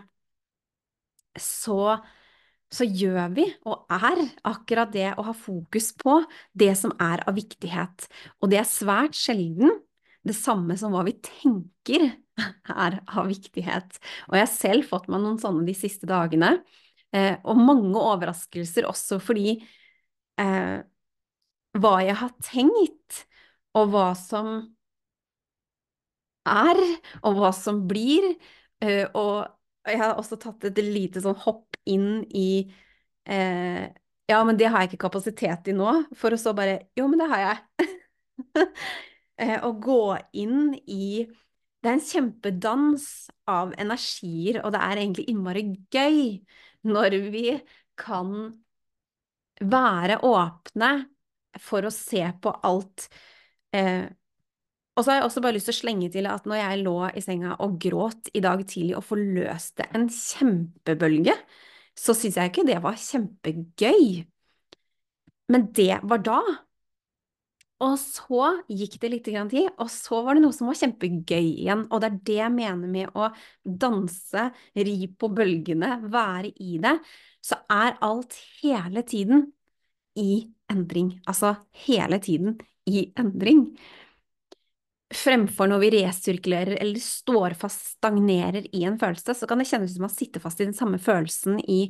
[1.40, 1.96] så,
[2.68, 6.20] så gjør vi og er akkurat det å ha fokus på
[6.52, 8.10] det som er av viktighet.
[8.44, 9.80] Og det er svært sjelden
[10.28, 12.10] det samme som hva vi tenker
[12.68, 14.00] er av viktighet.
[14.28, 16.58] Og jeg har selv fått meg noen sånne de siste dagene
[17.14, 19.58] Eh, og mange overraskelser også fordi
[20.42, 20.80] eh,
[21.78, 23.24] hva jeg har tenkt,
[23.78, 24.50] og hva som
[26.50, 26.80] er,
[27.24, 28.34] og hva som blir.
[28.84, 29.48] Eh, og
[29.90, 32.64] jeg har også tatt et lite sånn hopp inn i
[33.28, 33.86] eh,
[34.32, 35.94] Ja, men det har jeg ikke kapasitet i nå.
[36.20, 37.90] For å så bare Jo, men det har jeg.
[39.44, 40.00] eh, å gå
[40.40, 43.08] inn i Det er en kjempedans
[43.52, 46.22] av energier, og det er egentlig innmari gøy
[46.88, 47.48] når vi
[48.00, 48.34] kan
[49.64, 50.92] være åpne
[51.62, 53.08] for å se på alt.
[53.76, 54.06] Eh,
[54.94, 56.98] og så har jeg også bare lyst til å slenge til at når jeg lå
[57.18, 61.34] i senga og gråt i dag tidlig og forløste en kjempebølge,
[61.98, 64.06] så syns jeg ikke det var kjempegøy.
[65.54, 66.40] Men det var da.
[67.84, 71.88] Og så gikk det litt tid, og så var det noe som var kjempegøy igjen.
[71.90, 73.30] Og det er det jeg mener med å
[73.64, 74.46] danse,
[74.78, 76.96] ri på bølgene, være i det.
[77.44, 79.50] Så er alt hele tiden
[80.16, 81.18] i endring.
[81.28, 82.56] Altså hele tiden
[82.88, 83.66] i endring.
[85.14, 89.92] Fremfor når vi resirkulerer eller står fast, stagnerer i en følelse, så kan det kjennes
[89.92, 91.84] ut som man sitter fast i den samme følelsen i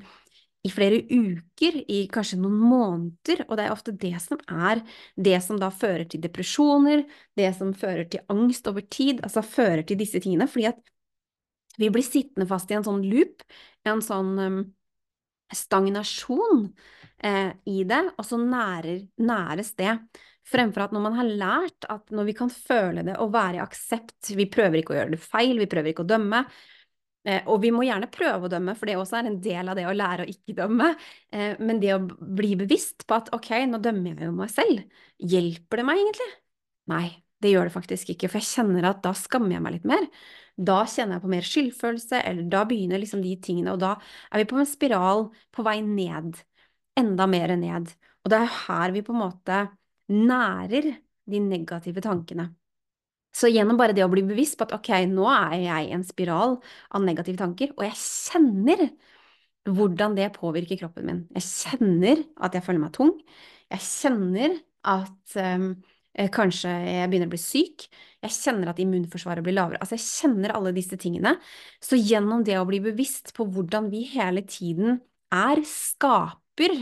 [0.63, 4.79] i flere uker, i kanskje noen måneder, og det er ofte det som er
[5.19, 7.03] det som da fører til depresjoner,
[7.35, 10.79] det som fører til angst over tid, altså fører til disse tingene, fordi at
[11.81, 13.43] vi blir sittende fast i en sånn loop,
[13.89, 14.59] en sånn um,
[15.53, 16.67] stagnasjon
[17.23, 19.97] eh, i det, og så nærer, næres det.
[20.47, 23.63] Fremfor at når man har lært at når vi kan føle det og være i
[23.63, 26.43] aksept, vi prøver ikke å gjøre det feil, vi prøver ikke å dømme,
[27.47, 29.85] og vi må gjerne prøve å dømme, for det også er en del av det
[29.87, 30.89] å lære å ikke dømme.
[31.31, 35.03] Eh, men det å bli bevisst på at ok, nå dømmer jeg jo meg selv,
[35.33, 36.29] hjelper det meg egentlig?
[36.91, 37.05] Nei,
[37.43, 40.07] det gjør det faktisk ikke, for jeg kjenner at da skammer jeg meg litt mer.
[40.53, 43.93] Da kjenner jeg på mer skyldfølelse, eller da begynner liksom de tingene, og da
[44.29, 46.35] er vi på en spiral på vei ned.
[46.99, 47.93] Enda mer ned.
[48.23, 49.63] Og det er her vi på en måte
[50.11, 50.91] nærer
[51.31, 52.51] de negative tankene.
[53.33, 56.05] Så gjennom bare det å bli bevisst på at ok, nå er jeg i en
[56.05, 56.59] spiral
[56.93, 58.85] av negative tanker, og jeg kjenner
[59.69, 61.23] hvordan det påvirker kroppen min.
[61.39, 63.13] Jeg kjenner at jeg føler meg tung.
[63.71, 64.57] Jeg kjenner
[64.91, 65.69] at um,
[66.35, 67.87] kanskje jeg begynner å bli syk.
[68.23, 69.79] Jeg kjenner at immunforsvaret blir lavere.
[69.81, 71.37] Altså, jeg kjenner alle disse tingene.
[71.81, 74.99] Så gjennom det å bli bevisst på hvordan vi hele tiden
[75.33, 76.75] er skaper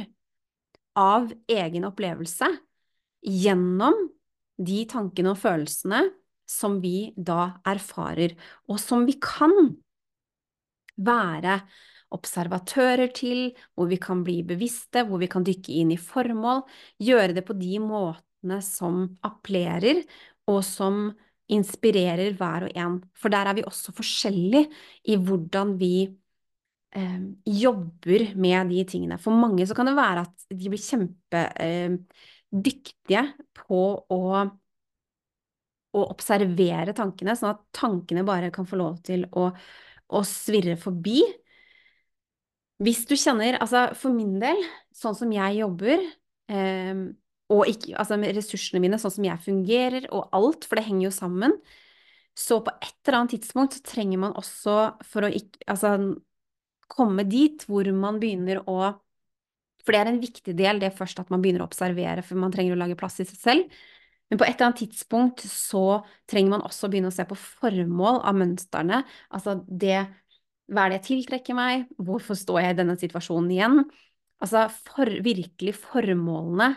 [1.00, 2.50] av egen opplevelse,
[3.22, 4.10] gjennom
[4.62, 6.02] de tankene og følelsene
[6.52, 8.36] som vi da erfarer,
[8.68, 9.56] og som vi kan
[11.02, 11.62] være
[12.12, 16.60] observatører til, hvor vi kan bli bevisste, hvor vi kan dykke inn i formål,
[17.02, 19.98] gjøre det på de måtene som appellerer,
[20.52, 20.96] og som
[21.52, 22.98] inspirerer hver og en.
[23.18, 24.66] For der er vi også forskjellige
[25.12, 25.96] i hvordan vi
[26.96, 29.18] eh, jobber med de tingene.
[29.22, 33.32] For mange så kan det være at de blir kjempedyktige eh,
[33.62, 33.82] på
[34.12, 34.22] å
[35.92, 41.20] å observere tankene, sånn at tankene bare kan få lov til å, å svirre forbi.
[42.82, 44.58] Hvis du kjenner Altså, for min del,
[44.96, 46.02] sånn som jeg jobber,
[46.52, 47.06] eh,
[47.52, 51.10] og ikke, altså med ressursene mine, sånn som jeg fungerer, og alt, for det henger
[51.10, 51.56] jo sammen,
[52.38, 55.98] så på et eller annet tidspunkt så trenger man også, for å ikke Altså
[56.92, 58.78] komme dit hvor man begynner å
[59.82, 62.54] For det er en viktig del, det først at man begynner å observere, for man
[62.54, 63.80] trenger å lage plass i seg selv.
[64.32, 66.02] Men på et eller annet tidspunkt så
[66.32, 69.02] trenger man også begynne å se på formål av mønstrene.
[69.36, 70.06] Altså det
[70.72, 71.90] Hva er det jeg tiltrekker meg?
[72.00, 73.82] Hvorfor står jeg i denne situasjonen igjen?
[74.42, 76.70] Altså for, virkelig formålene.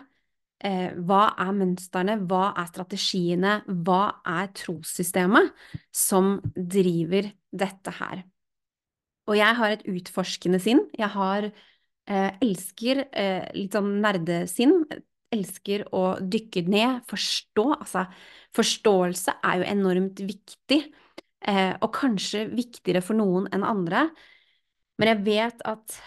[0.67, 2.17] Eh, hva er mønstrene?
[2.27, 3.55] Hva er strategiene?
[3.87, 4.01] Hva
[4.35, 5.55] er trossystemet
[5.95, 8.25] som driver dette her?
[9.31, 10.83] Og jeg har et utforskende sinn.
[10.99, 14.81] Jeg har eh, elsker eh, litt sånn nerdesinn
[15.35, 17.67] elsker å dykke ned, forstå.
[17.77, 18.05] Altså,
[18.55, 20.81] forståelse er jo enormt viktig,
[21.45, 24.07] eh, og kanskje viktigere for noen enn andre.
[24.99, 25.99] Men jeg vet at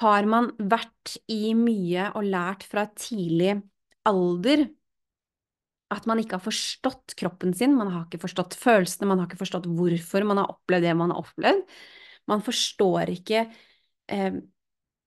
[0.00, 3.56] har man vært i mye og lært fra tidlig
[4.06, 4.66] alder
[5.94, 9.42] at man ikke har forstått kroppen sin, man har ikke forstått følelsene, man har ikke
[9.44, 11.62] forstått hvorfor man har opplevd det man har opplevd.
[12.26, 13.44] Man forstår ikke
[14.10, 14.40] eh,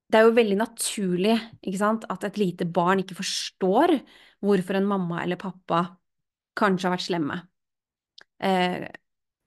[0.10, 1.36] det er jo veldig naturlig
[1.78, 3.94] sant, at et lite barn ikke forstår
[4.42, 5.84] hvorfor en mamma eller pappa
[6.58, 7.38] kanskje har vært slemme,
[8.44, 8.88] eh,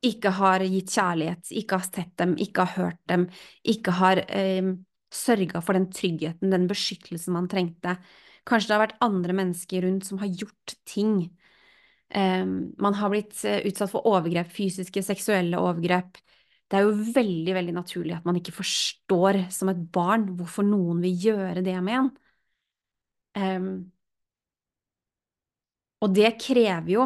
[0.03, 3.27] ikke har gitt kjærlighet, ikke har sett dem, ikke har hørt dem,
[3.69, 4.73] ikke har eh,
[5.13, 7.99] sørga for den tryggheten, den beskyttelsen man trengte.
[8.49, 11.31] Kanskje det har vært andre mennesker rundt som har gjort ting.
[12.11, 16.23] Eh, man har blitt eh, utsatt for overgrep, fysiske, seksuelle overgrep
[16.73, 21.03] det er jo veldig, veldig naturlig at man ikke forstår som et barn hvorfor noen
[21.05, 22.09] vil gjøre det med en.
[23.37, 23.67] Um,
[26.03, 27.05] og det krever jo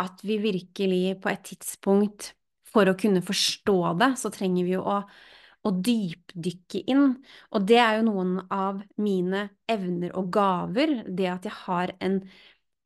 [0.00, 2.32] at vi virkelig på et tidspunkt,
[2.74, 4.96] for å kunne forstå det, så trenger vi jo å,
[5.62, 7.04] å dypdykke inn.
[7.54, 12.18] Og det er jo noen av mine evner og gaver, det at jeg har en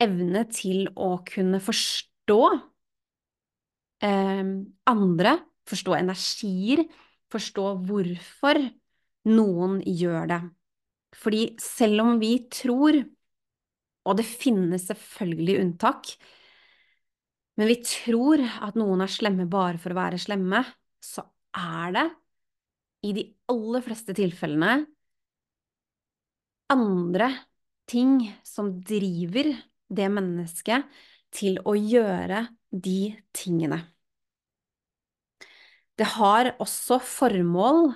[0.01, 2.41] evne til å kunne forstå
[4.05, 4.53] um,
[4.93, 5.39] andre
[5.69, 6.85] forstå energier,
[7.33, 8.61] forstå hvorfor
[9.29, 10.41] noen gjør det.
[11.19, 13.01] Fordi selv om vi tror,
[14.09, 16.13] og det finnes selvfølgelig unntak,
[17.59, 20.63] men vi tror at noen er slemme bare for å være slemme,
[21.03, 21.25] så
[21.59, 22.07] er det
[23.09, 24.85] i de aller fleste tilfellene
[26.73, 27.31] andre
[27.89, 29.51] ting som driver
[29.89, 30.89] det mennesket
[31.35, 33.81] til å gjøre de tingene.
[35.99, 37.89] Det har også formål,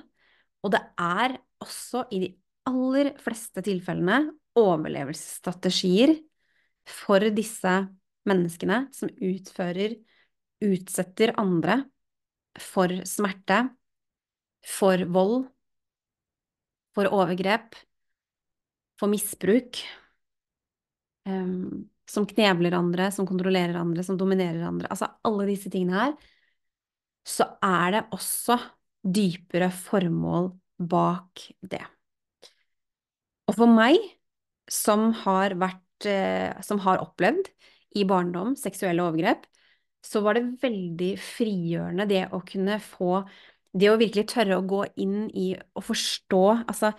[0.62, 2.30] og det er også i de
[2.66, 6.16] aller fleste tilfellene overlevelsesstrategier
[6.88, 7.72] for disse
[8.28, 9.94] menneskene som utfører,
[10.62, 11.80] utsetter andre
[12.60, 13.64] for smerte,
[14.66, 15.46] for vold,
[16.94, 17.74] for overgrep,
[19.00, 19.80] for misbruk,
[21.26, 24.90] um, som knebler andre, som kontrollerer andre, som dominerer andre.
[24.92, 26.14] Altså alle disse tingene her
[27.26, 28.58] så er det også
[29.02, 30.52] dypere formål
[30.90, 31.82] bak det.
[33.50, 33.98] Og for meg,
[34.70, 37.50] som har vært eh, Som har opplevd
[37.98, 39.44] i barndom seksuelle overgrep,
[40.02, 43.20] så var det veldig frigjørende det å kunne få
[43.72, 46.90] det å virkelig tørre å gå inn i og forstå Altså,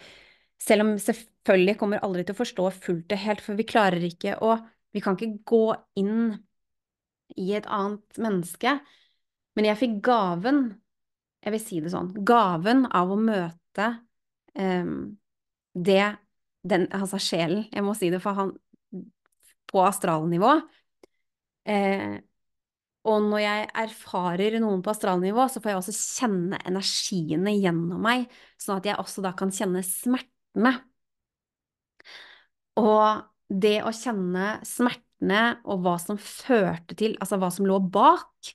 [0.61, 4.37] selv om selvfølgelig kommer aldri til å forstå fullt og helt, for vi klarer ikke
[4.41, 4.57] å
[4.93, 5.63] Vi kan ikke gå
[5.97, 6.35] inn
[7.41, 8.75] i et annet menneske.
[9.57, 10.63] Men jeg fikk gaven,
[11.43, 13.89] jeg vil si det sånn, gaven av å møte
[14.57, 15.13] um,
[15.73, 16.03] det
[16.63, 18.53] den, Altså sjelen, jeg må si det for han
[19.67, 20.53] på astralnivå.
[21.67, 22.21] Eh,
[23.03, 28.29] og når jeg erfarer noen på astralnivå, så får jeg også kjenne energiene gjennom meg,
[28.61, 30.75] sånn at jeg også da kan kjenne smertene.
[32.79, 33.25] Og
[33.63, 38.53] det å kjenne smertene og hva som førte til, altså hva som lå bak,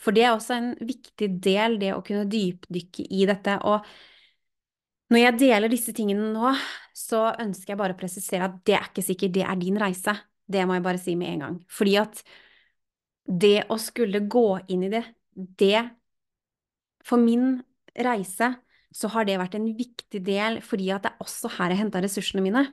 [0.00, 3.56] for det er også en viktig del, det å kunne dypdykke i dette.
[3.68, 3.84] Og
[5.12, 6.52] når jeg deler disse tingene nå,
[6.96, 10.14] så ønsker jeg bare å presisere at det er ikke sikkert det er din reise.
[10.50, 11.58] Det må jeg bare si med en gang.
[11.70, 12.22] Fordi at
[13.30, 15.88] det å skulle gå inn i det, det
[17.06, 17.62] For min
[17.96, 18.50] reise
[18.92, 22.02] så har det vært en viktig del, fordi at det er også her jeg henta
[22.02, 22.64] ressursene mine.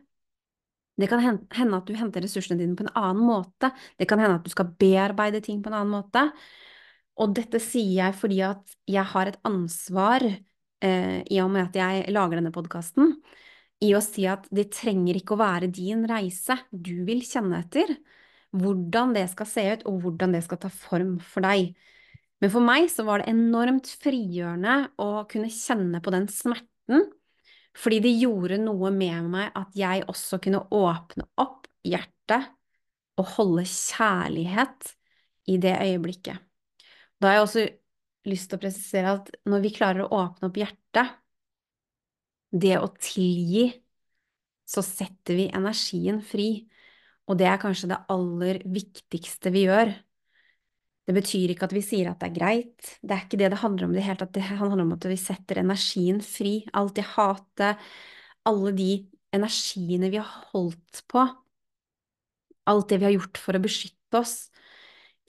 [0.97, 3.69] Det kan hende at du henter ressursene dine på en annen måte.
[3.97, 6.25] Det kan hende at du skal bearbeide ting på en annen måte.
[7.17, 11.79] Og dette sier jeg fordi at jeg har et ansvar, eh, i og med at
[11.79, 13.15] jeg lager denne podkasten,
[13.81, 17.93] i å si at det trenger ikke å være din reise du vil kjenne etter
[18.57, 21.73] hvordan det skal se ut, og hvordan det skal ta form for deg.
[22.41, 27.07] Men for meg så var det enormt frigjørende å kunne kjenne på den smerten,
[27.77, 32.49] fordi det gjorde noe med meg at jeg også kunne åpne opp hjertet
[33.17, 34.93] og holde kjærlighet
[35.49, 36.46] i det øyeblikket.
[37.17, 37.65] Da har jeg også
[38.29, 41.15] lyst til å presisere at når vi klarer å åpne opp hjertet,
[42.51, 43.69] det å tilgi,
[44.67, 46.67] så setter vi energien fri.
[47.27, 49.91] Og det er kanskje det aller viktigste vi gjør.
[51.07, 53.61] Det betyr ikke at vi sier at det er greit, det er ikke det det
[53.61, 56.57] handler om i det hele tatt, det handler om at vi setter energien fri.
[56.75, 57.85] Alt det hatet,
[58.47, 58.89] alle de
[59.35, 61.23] energiene vi har holdt på,
[62.67, 64.35] alt det vi har gjort for å beskytte oss.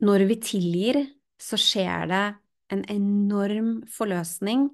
[0.03, 1.01] Når vi tilgir,
[1.39, 2.25] så skjer det
[2.75, 4.69] en enorm forløsning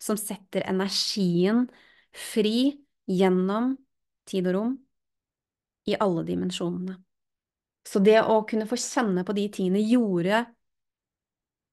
[0.00, 1.66] som setter energien
[2.14, 2.72] fri
[3.10, 3.74] gjennom
[4.28, 4.74] tid og rom
[5.90, 6.96] i alle dimensjonene.
[7.86, 10.44] Så det å kunne få kjenne på de tingene gjorde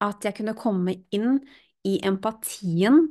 [0.03, 1.39] at jeg kunne komme inn
[1.87, 3.01] i empatien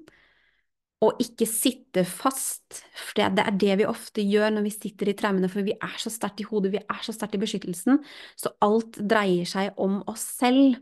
[1.04, 5.16] og ikke sitte fast, for det er det vi ofte gjør når vi sitter i
[5.18, 8.00] traumene, for vi er så sterkt i hodet, vi er så sterkt i beskyttelsen,
[8.40, 10.78] så alt dreier seg om oss selv.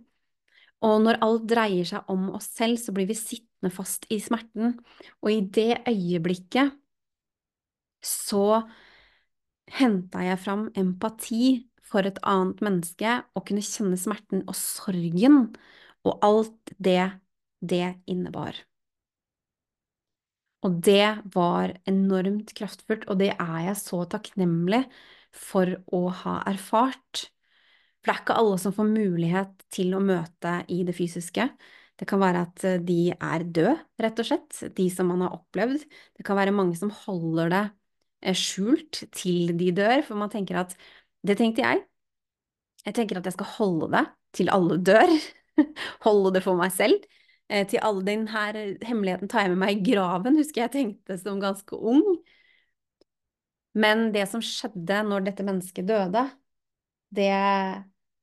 [0.84, 4.74] Og når alt dreier seg om oss selv, så blir vi sittende fast i smerten,
[5.22, 6.74] og i det øyeblikket
[8.04, 8.64] så
[9.78, 11.46] henta jeg fram empati
[11.84, 15.38] for et annet menneske og kunne kjenne smerten og sorgen
[16.04, 17.14] og alt det
[17.64, 18.58] det innebar.
[20.64, 24.84] Og det var enormt kraftfullt, og det er jeg så takknemlig
[25.34, 27.26] for å ha erfart.
[28.04, 31.48] For det er ikke alle som får mulighet til å møte i det fysiske.
[31.96, 35.86] Det kan være at de er døde, rett og slett, de som man har opplevd.
[36.18, 37.64] Det kan være mange som holder det
[38.32, 40.76] skjult til de dør, for man tenker at
[41.24, 41.80] Det tenkte jeg.
[42.84, 44.04] Jeg tenker at jeg skal holde det
[44.36, 45.12] til alle dør.
[46.04, 47.00] holde det for meg selv.
[47.48, 51.16] Eh, til alle den her hemmeligheten tar jeg med meg i graven, husker jeg tenkte
[51.20, 52.04] som ganske ung.
[53.72, 56.26] Men det som skjedde når dette mennesket døde,
[57.14, 57.32] det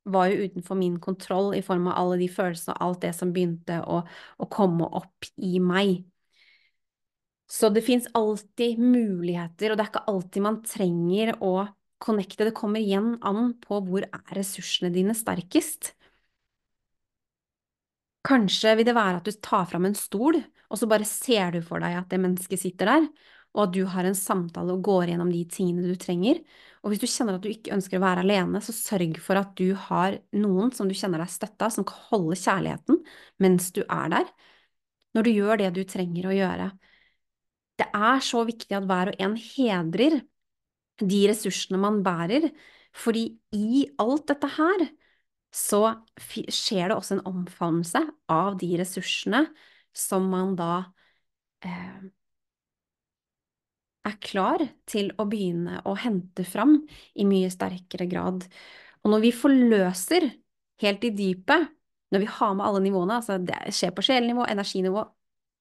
[0.04, 3.34] var jo utenfor min kontroll i form av alle de følelsene og alt det som
[3.34, 6.02] begynte å, å komme opp i meg.
[7.52, 11.56] Så det fins alltid muligheter, og det er ikke alltid man trenger å
[12.02, 12.48] connecte.
[12.48, 15.92] Det kommer igjen an på hvor er ressursene dine sterkest.
[18.26, 20.38] Kanskje vil det være at du tar fram en stol,
[20.72, 23.08] og så bare ser du for deg at det mennesket sitter der,
[23.52, 26.40] og at du har en samtale og går gjennom de tingene du trenger.
[26.82, 29.52] Og hvis du kjenner at du ikke ønsker å være alene, så sørg for at
[29.60, 33.02] du har noen som du kjenner deg støtta, som kan holde kjærligheten
[33.44, 34.32] mens du er der,
[35.16, 36.70] når du gjør det du trenger å gjøre.
[37.82, 40.22] Det er så viktig at hver og en hedrer
[41.02, 42.50] de ressursene man bærer,
[42.96, 43.26] fordi
[43.56, 44.88] i alt dette her
[45.52, 45.84] så
[46.22, 49.46] skjer det også en omfavnelse av de ressursene
[49.98, 50.72] som man da
[51.66, 52.12] eh,
[54.08, 56.80] er klar til å begynne å hente fram
[57.14, 58.46] i mye sterkere grad.
[59.02, 60.28] Og når vi forløser
[60.82, 61.70] helt i dypet,
[62.12, 65.06] når vi har med alle nivåene, altså det skjer på sjelenivå, energinivå,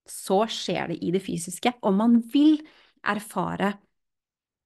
[0.09, 1.77] så skjer det i det fysiske.
[1.87, 2.59] Og man vil
[3.07, 3.75] erfare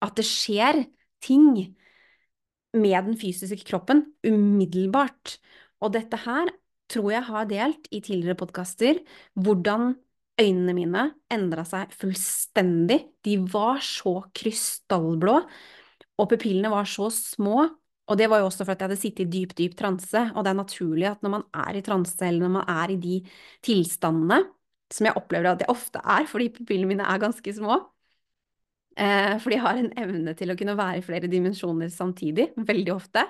[0.05, 0.85] at det skjer
[1.25, 1.51] ting
[2.75, 5.37] med den fysiske kroppen umiddelbart.
[5.85, 6.51] Og dette her
[6.91, 9.01] tror jeg har delt i tidligere podkaster,
[9.35, 9.95] hvordan
[10.41, 13.01] øynene mine endra seg fullstendig.
[13.25, 15.39] De var så krystallblå,
[16.19, 17.65] og pupillene var så små.
[18.05, 20.45] Og det var jo også for at jeg hadde sittet i dyp, dyp transe, og
[20.45, 23.15] det er naturlig at når man er i transe, eller når man er i de
[23.65, 24.43] tilstandene,
[24.93, 27.79] som jeg opplever at jeg ofte er, fordi pupillene mine er ganske små,
[29.01, 32.93] eh, for de har en evne til å kunne være i flere dimensjoner samtidig, veldig
[32.93, 33.25] ofte.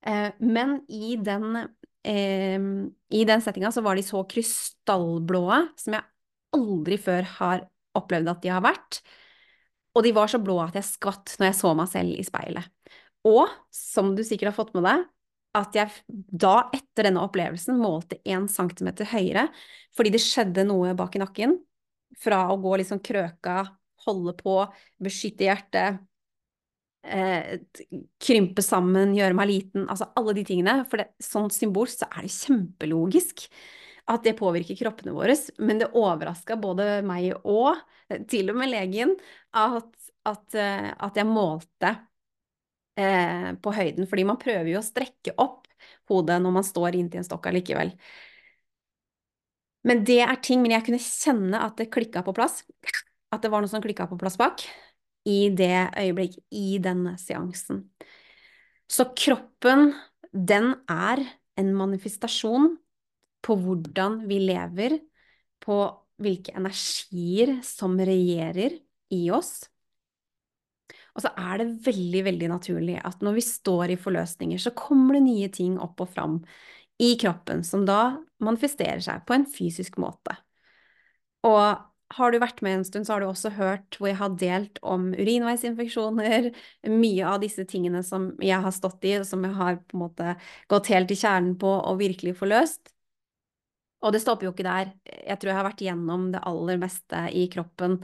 [0.00, 1.60] Eh, men i den,
[2.02, 6.08] eh, den settinga så var de så krystallblåe som jeg
[6.56, 7.64] aldri før har
[7.98, 9.00] opplevd at de har vært.
[9.96, 12.68] Og de var så blå at jeg skvatt når jeg så meg selv i speilet.
[13.26, 15.08] Og, som du sikkert har fått med deg,
[15.58, 19.48] at jeg da, etter denne opplevelsen, målte én centimeter høyere
[19.96, 21.56] fordi det skjedde noe bak i nakken.
[22.20, 23.64] Fra å gå liksom krøka,
[24.06, 24.54] holde på,
[25.02, 25.98] beskytte hjertet,
[27.02, 27.58] eh,
[28.22, 30.80] krympe sammen, gjøre meg liten, altså alle de tingene.
[30.90, 33.48] For det, sånn symbol så er det kjempelogisk
[34.10, 35.36] at det påvirker kroppene våre.
[35.62, 37.78] Men det overraska både meg og
[38.30, 39.14] til og med legen
[39.56, 39.90] at,
[40.26, 41.94] at, eh, at jeg målte
[42.98, 44.08] eh, på høyden.
[44.10, 45.68] Fordi man prøver jo å strekke opp
[46.10, 47.94] hodet når man står inntil en stokk allikevel.
[49.86, 52.64] Men det er ting Men jeg kunne kjenne at det klikka på plass.
[53.30, 54.64] At det var noe som klikka på plass bak
[55.28, 57.84] i det øyeblikk, i den seansen.
[58.90, 59.92] Så kroppen,
[60.32, 61.22] den er
[61.60, 62.72] en manifestasjon
[63.44, 64.98] på hvordan vi lever,
[65.60, 65.80] på
[66.20, 68.76] hvilke energier som regjerer
[69.12, 69.62] i oss.
[71.16, 75.18] Og så er det veldig, veldig naturlig at når vi står i forløsninger, så kommer
[75.18, 76.40] det nye ting opp og fram
[77.00, 80.36] i kroppen som da manifesterer seg på en fysisk måte.
[81.48, 81.80] Og
[82.16, 84.80] har du vært med en stund, så har du også hørt hvor jeg har delt
[84.82, 86.50] om urinveisinfeksjoner,
[86.90, 90.04] mye av disse tingene som jeg har stått i, og som jeg har på en
[90.04, 90.34] måte
[90.70, 92.92] gått helt i kjernen på og virkelig forløst.
[94.00, 94.92] Og det stopper jo ikke der.
[95.04, 97.98] Jeg tror jeg har vært gjennom det aller meste i kroppen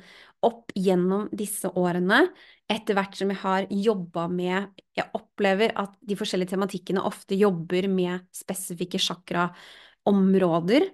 [0.44, 2.20] opp gjennom disse årene,
[2.68, 7.88] etter hvert som jeg har jobba med Jeg opplever at de forskjellige tematikkene ofte jobber
[7.88, 10.88] med spesifikke sjakraområder.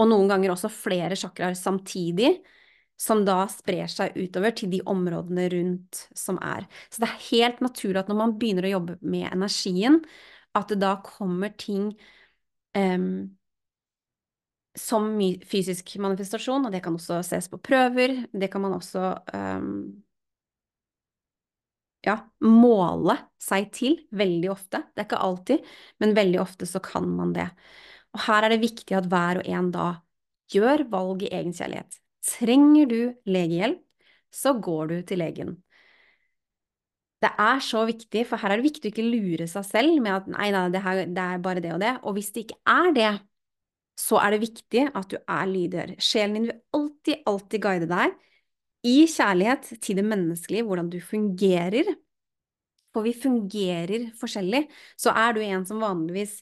[0.00, 2.38] og noen ganger også flere sjakraer samtidig,
[3.00, 6.66] som da sprer seg utover til de områdene rundt som er.
[6.92, 10.00] Så det er helt naturlig at når man begynner å jobbe med energien,
[10.56, 11.92] at det da kommer ting
[12.78, 13.36] um,
[14.78, 15.08] som
[15.50, 18.24] fysisk manifestasjon, og det kan også ses på prøver.
[18.32, 19.72] Det kan man også um,
[22.06, 22.16] ja,
[22.46, 24.82] måle seg til veldig ofte.
[24.92, 27.48] Det er ikke alltid, men veldig ofte så kan man det.
[28.14, 29.88] Og her er det viktig at hver og en da
[30.50, 31.98] gjør valg i egen kjærlighet.
[32.26, 33.00] Trenger du
[33.30, 33.82] legehjelp,
[34.30, 35.54] så går du til legen.
[37.20, 40.14] Det er så viktig, for her er det viktig å ikke lure seg selv med
[40.14, 41.92] at nei, nei, det, her, det er bare det og det.
[42.08, 43.10] Og hvis det ikke er det,
[44.00, 45.92] så er det viktig at du er lydhør.
[46.00, 48.16] Sjelen din vil alltid, alltid guide deg
[48.88, 51.92] i kjærlighet til det menneskelige, hvordan du fungerer.
[52.94, 54.64] For vi fungerer forskjellig.
[54.98, 56.38] Så er du en som vanligvis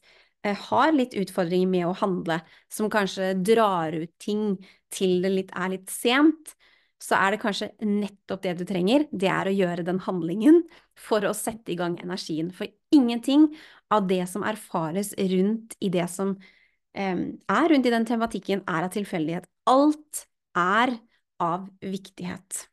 [0.47, 2.39] eh, har litt utfordringer med å handle,
[2.73, 4.55] som kanskje drar ut ting
[4.95, 6.55] til det litt, er litt sent,
[7.03, 10.65] så er det kanskje nettopp det du trenger, det er å gjøre den handlingen
[10.99, 12.51] for å sette i gang energien.
[12.55, 13.49] For ingenting
[13.95, 16.35] av det som erfares rundt i det som
[16.99, 19.47] eh, er rundt i den tematikken, er av tilfeldighet.
[19.71, 20.27] Alt
[20.59, 20.99] er
[21.39, 22.67] av viktighet.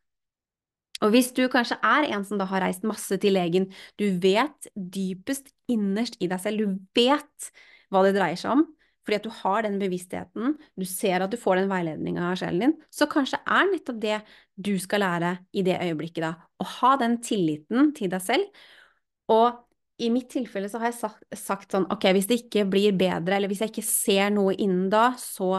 [1.04, 3.68] Og hvis du kanskje er en som da har reist masse til legen,
[4.00, 7.50] du vet dypest innerst i deg selv, du vet
[7.92, 8.64] hva det dreier seg om,
[9.06, 12.64] fordi at du har den bevisstheten, du ser at du får den veiledninga av sjelen
[12.64, 14.16] din, så kanskje er nettopp det
[14.58, 16.32] du skal lære i det øyeblikket, da.
[16.58, 18.66] Å ha den tilliten til deg selv.
[19.30, 19.62] Og
[20.02, 23.38] i mitt tilfelle så har jeg sagt, sagt, sånn, ok, hvis det ikke blir bedre,
[23.38, 25.54] eller hvis jeg ikke ser noe innen da, så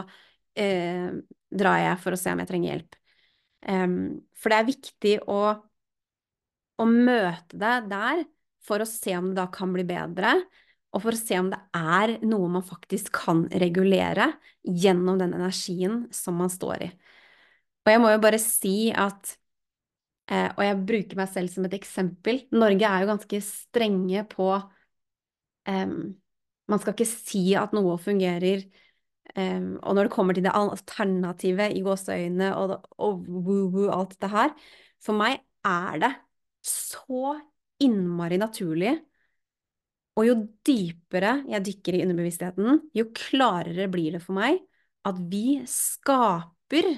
[0.58, 1.08] eh,
[1.48, 2.98] drar jeg for å se om jeg trenger hjelp.
[3.68, 3.96] Um,
[4.38, 5.40] for det er viktig å,
[6.78, 8.22] å møte deg der
[8.68, 10.36] for å se om det da kan bli bedre
[10.94, 14.30] og for å se om det er noe man faktisk kan regulere
[14.64, 16.88] gjennom den energien som man står i.
[17.84, 19.34] Og jeg må jo bare si at
[20.28, 22.42] eh, Og jeg bruker meg selv som et eksempel.
[22.52, 24.48] Norge er jo ganske strenge på
[25.68, 25.94] um,
[26.68, 28.66] Man skal ikke si at noe fungerer.
[29.36, 34.30] Um, og når det kommer til det alternative i gåseøynene og, og woo-woo, alt dette
[34.32, 34.54] her
[35.04, 36.12] For meg er det
[36.64, 37.36] så
[37.84, 38.96] innmari naturlig
[40.18, 40.34] og jo
[40.66, 44.58] dypere jeg dykker i underbevisstheten, jo klarere blir det for meg
[45.06, 46.88] at vi skaper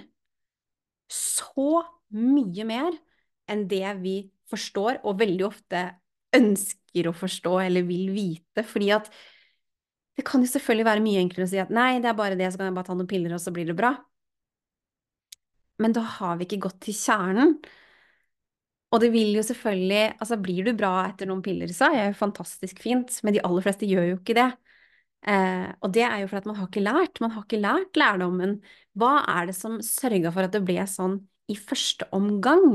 [1.10, 1.82] så
[2.16, 2.94] mye mer
[3.50, 4.14] enn det vi
[4.50, 5.82] forstår, og veldig ofte
[6.34, 9.10] ønsker å forstå eller vil vite, fordi at
[10.18, 12.50] Det kan jo selvfølgelig være mye enklere å si at nei, det er bare det,
[12.52, 13.94] så kan jeg bare ta noen piller, og så blir det bra.
[15.80, 17.54] Men da har vi ikke gått til kjernen.
[18.90, 22.08] Og det vil jo selvfølgelig Altså, blir du bra etter noen piller, så er det
[22.12, 24.48] jo fantastisk fint, men de aller fleste gjør jo ikke det.
[25.28, 27.20] Eh, og det er jo fordi at man har ikke lært.
[27.22, 28.56] Man har ikke lært lærdommen.
[28.98, 31.20] Hva er det som sørga for at det ble sånn
[31.50, 32.72] i første omgang?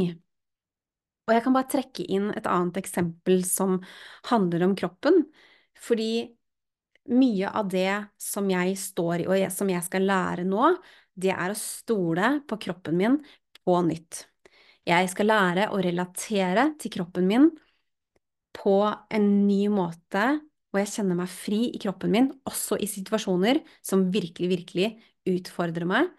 [1.25, 3.79] Og jeg kan bare trekke inn et annet eksempel som
[4.29, 5.23] handler om kroppen.
[5.81, 6.27] Fordi
[7.13, 7.89] mye av det
[8.21, 10.69] som jeg står i, og som jeg skal lære nå,
[11.15, 13.19] det er å stole på kroppen min
[13.65, 14.25] på nytt.
[14.85, 17.47] Jeg skal lære å relatere til kroppen min
[18.55, 20.25] på en ny måte,
[20.71, 24.89] og jeg kjenner meg fri i kroppen min, også i situasjoner som virkelig, virkelig
[25.31, 26.11] utfordrer meg,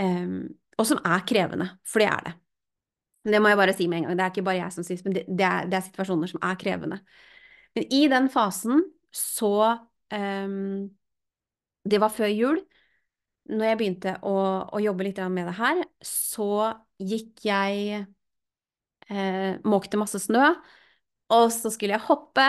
[0.00, 0.40] um,
[0.74, 2.34] og som er krevende, for det er det.
[3.24, 4.18] Det må jeg bare si med en gang.
[4.18, 6.58] Det er ikke bare jeg som synes, men det, er, det er, situasjoner som er
[6.60, 6.98] krevende.
[7.76, 8.82] Men i den fasen
[9.14, 9.54] så
[10.12, 10.90] um,
[11.84, 12.58] Det var før jul.
[13.52, 14.34] Når jeg begynte å,
[14.72, 16.46] å jobbe litt med det her, så
[17.02, 18.04] gikk jeg
[19.10, 20.46] eh, Måkte masse snø,
[21.34, 22.46] og så skulle jeg hoppe,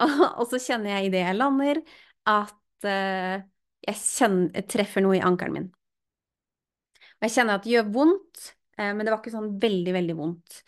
[0.38, 1.82] og så kjenner jeg idet jeg lander,
[2.28, 3.38] at eh,
[3.86, 5.68] jeg, kjenner, jeg treffer noe i ankelen min.
[7.18, 8.44] Og jeg kjenner at det gjør vondt,
[8.78, 10.60] eh, men det var ikke sånn veldig, veldig vondt.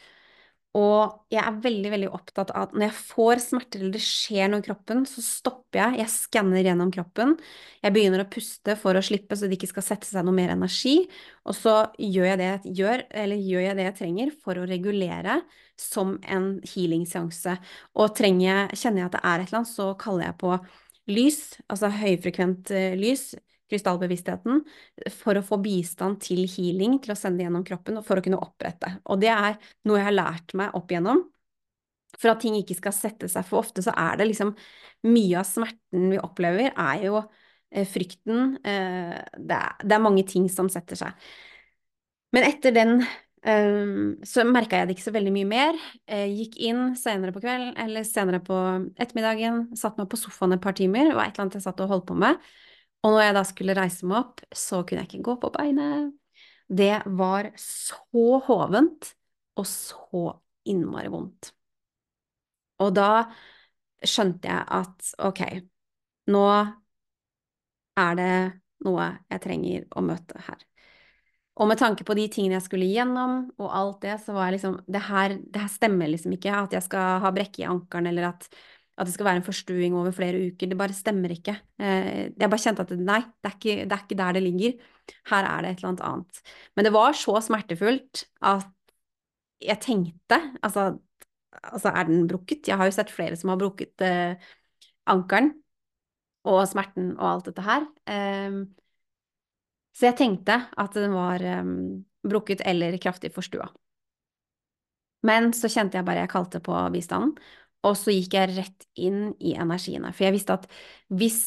[0.78, 4.52] Og jeg er veldig veldig opptatt av at når jeg får smerter eller det skjer
[4.52, 7.32] noe i kroppen, så stopper jeg, jeg skanner gjennom kroppen.
[7.82, 10.52] Jeg begynner å puste for å slippe så det ikke skal sette seg noe mer
[10.54, 10.94] energi.
[11.42, 13.02] Og så gjør jeg det jeg gjør,
[13.34, 15.40] gjør jeg det jeg trenger for å regulere
[15.80, 17.56] som en healing-seanse.
[17.98, 20.54] Og trenger kjenner jeg at det er et eller annet, så kaller jeg på
[21.10, 23.32] lys, altså høyfrekvent eh, lys,
[23.70, 24.62] krystallbevisstheten
[25.16, 28.40] for å få bistand til healing, til å sende gjennom kroppen og for å kunne
[28.42, 28.98] opprette.
[29.10, 31.24] Og det er noe jeg har lært meg opp igjennom.
[32.18, 34.54] For at ting ikke skal sette seg, for ofte så er det liksom
[35.06, 40.26] Mye av smerten vi opplever, er jo eh, frykten eh, det, er, det, er, mange
[40.28, 41.30] ting som setter seg.
[42.36, 43.94] Men etter den eh,
[44.28, 45.80] så merka jeg det ikke så veldig mye mer.
[46.04, 48.58] Jeg gikk inn senere på kvelden, eller senere på
[49.00, 51.80] ettermiddagen, satt meg på sofaen et par timer, det var et eller annet jeg satt
[51.80, 52.44] og holdt på med.
[53.01, 56.12] Og når jeg da skulle reise meg opp, så kunne jeg ikke gå på beinet.
[56.68, 59.14] Det var så hovent
[59.59, 60.26] og så
[60.68, 61.53] innmari vondt.
[62.80, 63.11] Og da
[64.07, 65.42] skjønte jeg at ok,
[66.32, 66.44] nå
[68.01, 68.32] er det
[68.86, 70.61] noe jeg trenger å møte her.
[71.61, 74.57] Og med tanke på de tingene jeg skulle igjennom, og alt det, så var jeg
[74.57, 76.55] liksom Det her, det her stemmer liksom ikke.
[76.57, 78.46] At jeg skal ha brekke i ankelen, eller at
[79.01, 80.68] at det skal være en forstuing over flere uker.
[80.70, 81.55] Det bare stemmer ikke.
[81.80, 84.90] Eh, jeg bare kjente at nei, det er, ikke, det er ikke der det ligger.
[85.30, 86.42] Her er det et eller annet.
[86.76, 88.68] Men det var så smertefullt at
[89.61, 90.92] jeg tenkte altså,
[91.62, 92.68] altså er den brukket?
[92.68, 94.53] Jeg har jo sett flere som har brukket eh,
[95.11, 95.55] ankelen
[96.48, 97.84] og smerten og alt dette her.
[98.09, 98.62] Um,
[99.96, 101.74] så jeg tenkte at den var um,
[102.24, 103.68] brukket eller kraftig forstua.
[105.26, 107.34] Men så kjente jeg bare jeg kalte på bistanden,
[107.87, 110.12] og så gikk jeg rett inn i energiene.
[110.12, 110.66] For jeg visste at
[111.09, 111.41] hvis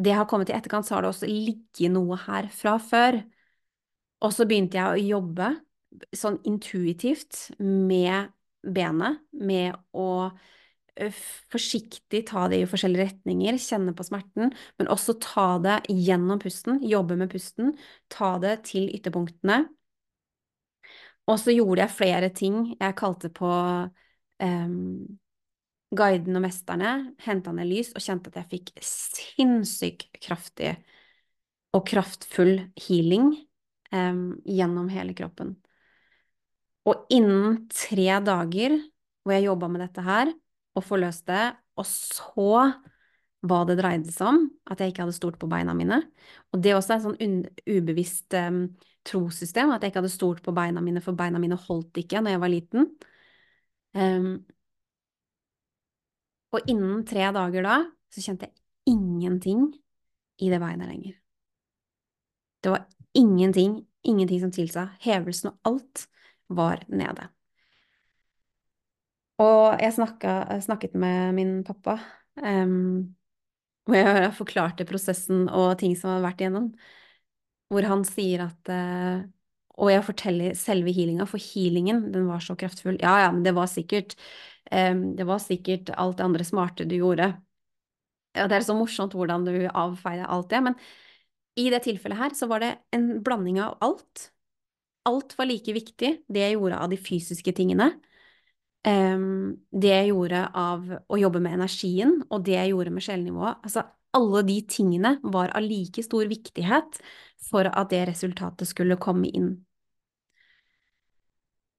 [0.00, 3.20] det har kommet i etterkant, så har det også ligget noe her fra før.
[4.24, 5.50] Og så begynte jeg å jobbe
[6.16, 8.30] sånn intuitivt med
[8.60, 10.30] benet, med å
[11.50, 16.80] forsiktig ta det i forskjellige retninger, kjenne på smerten, men også ta det gjennom pusten,
[16.84, 17.72] jobbe med pusten,
[18.12, 19.62] ta det til ytterpunktene.
[21.30, 23.48] Og så gjorde jeg flere ting jeg kalte på
[24.42, 25.18] um,
[25.90, 26.92] guiden og mesterne,
[27.24, 30.76] henta ned lys og kjente at jeg fikk sinnssykt kraftig
[31.74, 33.32] og kraftfull healing
[33.94, 35.56] um, gjennom hele kroppen.
[36.88, 38.78] Og innen tre dager
[39.20, 40.30] hvor jeg jobba med dette her
[40.78, 41.48] og forløste det,
[41.80, 42.54] og så
[43.40, 46.02] hva det dreide seg om, at jeg ikke hadde stolt på beina mine.
[46.52, 48.62] Og det også er et sånn ubevisst um,
[49.08, 52.36] trossystem, at jeg ikke hadde stolt på beina mine, for beina mine holdt ikke når
[52.36, 52.90] jeg var liten.
[53.96, 54.44] Um,
[56.54, 57.76] og innen tre dager da,
[58.10, 59.68] så kjente jeg ingenting
[60.40, 61.18] i det beinet lenger.
[62.60, 62.86] Det var
[63.16, 64.88] ingenting, ingenting som tilsa.
[65.04, 66.06] Hevelsen og alt
[66.50, 67.28] var nede.
[69.40, 71.96] Og jeg snakket, snakket med min pappa,
[72.36, 73.14] um,
[73.88, 76.66] hvor jeg forklarte prosessen og ting som hadde vært igjennom,
[77.70, 79.22] hvor han sier at uh,
[79.80, 82.98] og jeg forteller selve healinga, for healingen, den var så kraftfull.
[83.00, 84.16] Ja, ja, men det var sikkert
[84.70, 87.32] um, Det var sikkert alt det andre smarte du gjorde.
[88.36, 90.76] Ja, det er så morsomt hvordan du avfeier alt det, men
[91.58, 94.28] i det tilfellet her så var det en blanding av alt.
[95.08, 97.88] Alt var like viktig, det jeg gjorde av de fysiske tingene,
[98.86, 103.64] um, det jeg gjorde av å jobbe med energien, og det jeg gjorde med sjelnivået,
[103.64, 107.00] altså alle de tingene var av like stor viktighet
[107.50, 109.52] for at det resultatet skulle komme inn.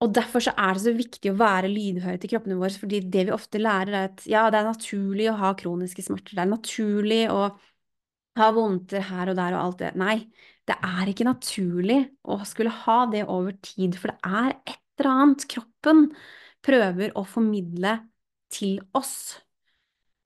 [0.02, 3.28] Og derfor så er det så viktig å være lydhøre til kroppene våre, fordi det
[3.28, 6.49] vi ofte lærer, er at ja, det er naturlig å ha kroniske smerter, det er
[6.49, 7.43] naturlig å
[8.39, 9.91] ha vondter her og der og alt det.
[9.99, 10.18] Nei,
[10.70, 15.12] det er ikke naturlig å skulle ha det over tid, for det er et eller
[15.12, 16.04] annet kroppen
[16.66, 17.97] prøver å formidle
[18.54, 19.16] til oss.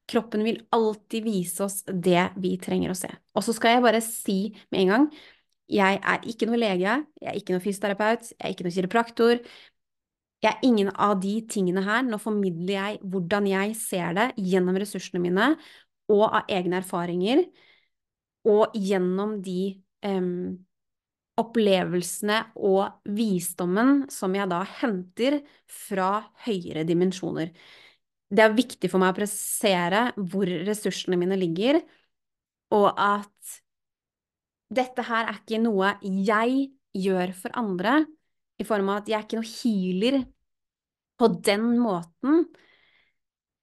[0.10, 3.10] Kroppen vil alltid vise oss det vi trenger å se.
[3.34, 5.08] Og så skal jeg bare si med en gang,
[5.72, 9.40] jeg er ikke noe lege, jeg er ikke noe fysioterapeut, jeg er ikke noe kiropraktor.
[10.44, 12.04] Jeg er ingen av de tingene her.
[12.06, 15.56] Nå formidler jeg hvordan jeg ser det gjennom ressursene mine
[16.12, 17.42] og av egne erfaringer,
[18.46, 19.74] og gjennom de
[20.06, 20.54] um,
[21.42, 27.50] opplevelsene og visdommen som jeg da henter fra høyere dimensjoner.
[28.30, 31.82] Det er viktig for meg å presisere hvor ressursene mine ligger,
[32.76, 33.58] og at
[34.74, 38.04] dette her er ikke noe jeg gjør for andre,
[38.56, 40.22] i form av at jeg er ikke noe healer
[41.20, 42.46] på den måten.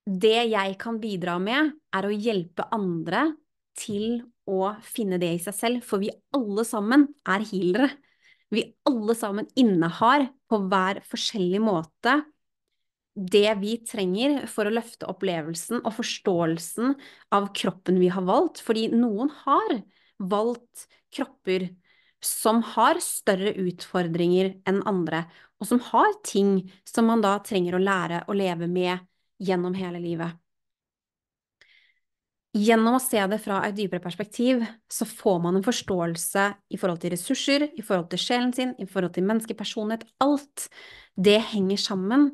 [0.05, 3.31] Det jeg kan bidra med, er å hjelpe andre
[3.79, 7.89] til å finne det i seg selv, for vi alle sammen er healere.
[8.53, 12.19] Vi alle sammen innehar på hver forskjellig måte
[13.13, 16.95] det vi trenger for å løfte opplevelsen og forståelsen
[17.37, 19.83] av kroppen vi har valgt, fordi noen har
[20.31, 21.69] valgt kropper
[22.23, 25.25] som har større utfordringer enn andre,
[25.59, 29.03] og som har ting som man da trenger å lære å leve med
[29.43, 30.39] gjennom hele livet.
[32.53, 37.01] Gjennom å se det fra et dypere perspektiv, så får man en forståelse i forhold
[37.01, 40.05] til ressurser, i forhold til sjelen sin, i forhold til menneskepersonlighet.
[40.21, 40.67] Alt
[41.17, 42.29] det henger sammen,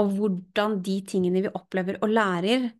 [0.00, 2.72] og hvordan de tingene vi opplever og lærer,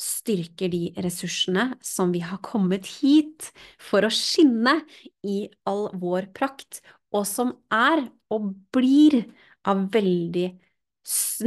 [0.00, 3.50] styrker de ressursene som vi har kommet hit
[3.82, 4.80] for å skinne
[5.26, 6.80] i all vår prakt,
[7.12, 9.20] og som er og blir
[9.68, 10.48] av veldig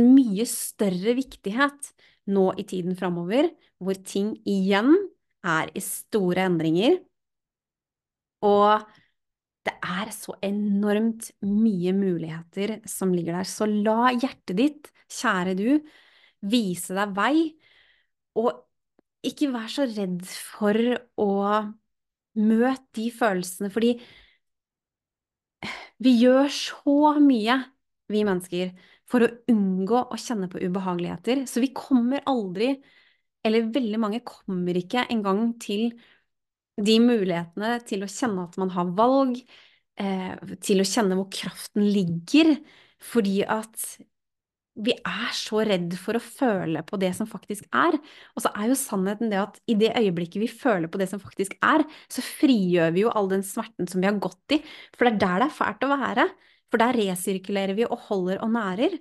[0.01, 1.91] mye større viktighet
[2.31, 4.93] nå i tiden framover, hvor ting igjen
[5.45, 6.99] er i store endringer.
[8.45, 8.85] Og
[9.65, 13.49] det er så enormt mye muligheter som ligger der.
[13.49, 15.69] Så la hjertet ditt, kjære du,
[16.45, 17.35] vise deg vei,
[18.35, 18.51] og
[19.25, 20.77] ikke vær så redd for
[21.21, 21.29] å
[22.35, 23.95] møte de følelsene, fordi
[26.03, 27.57] vi gjør så mye,
[28.11, 28.73] vi mennesker,
[29.09, 31.45] for å unngå å kjenne på ubehageligheter.
[31.49, 32.73] Så vi kommer aldri,
[33.45, 35.93] eller veldig mange kommer ikke engang til
[36.75, 39.39] de mulighetene til å kjenne at man har valg,
[40.01, 42.57] eh, til å kjenne hvor kraften ligger,
[42.99, 43.77] fordi at
[44.75, 47.95] vi er så redd for å føle på det som faktisk er.
[48.35, 51.21] Og så er jo sannheten det at i det øyeblikket vi føler på det som
[51.21, 54.59] faktisk er, så frigjør vi jo all den smerten som vi har gått i.
[54.97, 56.25] For det er der det er fælt å være.
[56.71, 58.97] For der resirkulerer vi og holder og nærer.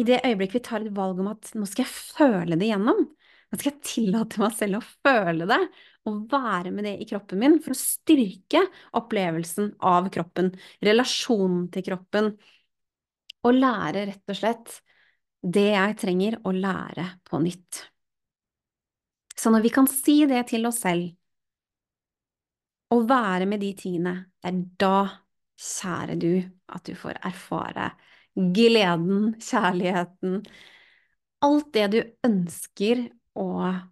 [0.00, 3.04] I det øyeblikket vi tar et valg om at nå skal jeg føle det gjennom,
[3.04, 5.60] nå skal jeg tillate meg selv å føle det,
[6.08, 8.64] og være med det i kroppen min for å styrke
[8.98, 10.50] opplevelsen av kroppen,
[10.84, 12.32] relasjonen til kroppen,
[13.44, 14.74] og lære rett og slett
[15.44, 17.82] det jeg trenger å lære på nytt.
[19.36, 21.10] Så når vi kan si det til oss selv,
[22.94, 24.98] og være med de tingene, det er da,
[25.58, 26.32] kjære du,
[26.74, 27.90] at du får erfare
[28.34, 30.40] gleden, kjærligheten,
[31.44, 33.04] alt det du ønsker
[33.38, 33.82] og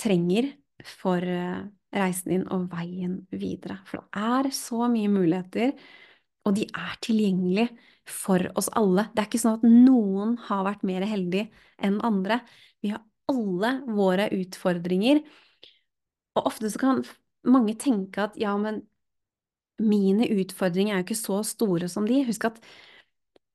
[0.00, 0.50] trenger
[0.84, 3.78] for eh, reisen din og veien videre.
[3.88, 5.72] For det er så mye muligheter,
[6.46, 7.70] og de er tilgjengelige
[8.06, 9.08] for oss alle.
[9.12, 11.46] Det er ikke sånn at noen har vært mer heldig
[11.84, 12.40] enn andre.
[12.84, 15.22] Vi har alle våre utfordringer.
[16.36, 17.02] Og ofte så kan
[17.46, 18.84] mange tenke at ja, men
[19.82, 22.22] mine utfordringer er jo ikke så store som de.
[22.28, 22.60] Husk at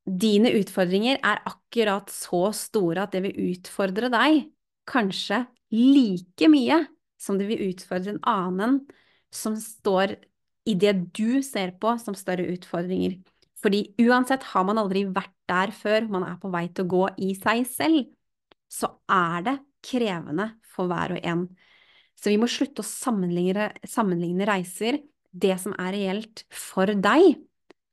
[0.05, 4.43] dine utfordringer er akkurat så store at det vil utfordre deg
[4.89, 6.81] kanskje like mye
[7.21, 8.79] som det vil utfordre en annen
[9.31, 10.17] som står
[10.67, 13.19] i det du ser på som større utfordringer.
[13.61, 17.03] Fordi uansett har man aldri vært der før man er på vei til å gå
[17.21, 18.07] i seg selv,
[18.71, 21.45] så er det krevende for hver og en.
[22.17, 25.01] Så vi må slutte å sammenligne, sammenligne reiser.
[25.31, 27.37] Det som er reelt for deg,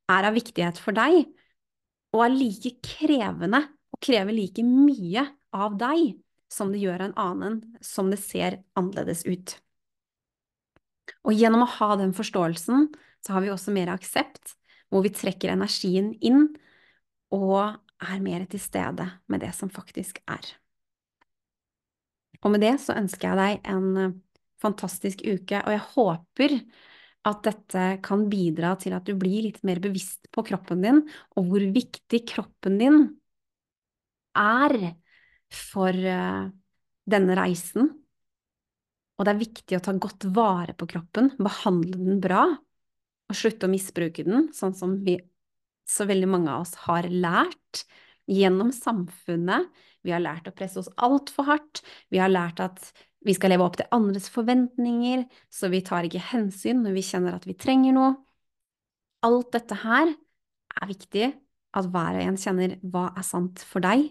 [0.09, 1.27] er av viktighet for deg,
[2.16, 3.61] og er like krevende
[3.93, 6.16] og krever like mye av deg
[6.53, 9.59] som det gjør en annen som det ser annerledes ut.
[11.29, 12.89] Og gjennom å ha den forståelsen,
[13.25, 14.58] så har vi også mer aksept
[14.89, 16.47] hvor vi trekker energien inn
[17.34, 20.45] og er mer til stede med det som faktisk er.
[22.45, 24.16] Og med det så ønsker jeg deg en eh,
[24.62, 26.55] fantastisk uke, og jeg håper
[27.28, 31.01] at dette kan bidra til at du blir litt mer bevisst på kroppen din,
[31.36, 33.01] og hvor viktig kroppen din
[34.39, 34.76] er
[35.53, 36.47] for uh,
[37.11, 37.91] denne reisen.
[39.18, 42.45] Og det er viktig å ta godt vare på kroppen, behandle den bra,
[43.29, 45.18] og slutte å misbruke den, sånn som vi
[45.89, 47.85] så veldig mange av oss har lært
[48.29, 49.68] gjennom samfunnet.
[50.05, 51.83] Vi har lært å presse oss altfor hardt.
[52.12, 52.91] Vi har lært at
[53.24, 57.37] vi skal leve opp til andres forventninger, så vi tar ikke hensyn når vi kjenner
[57.37, 58.14] at vi trenger noe.
[59.26, 61.33] Alt dette her er viktig,
[61.76, 64.07] at hver og en kjenner hva er sant for deg,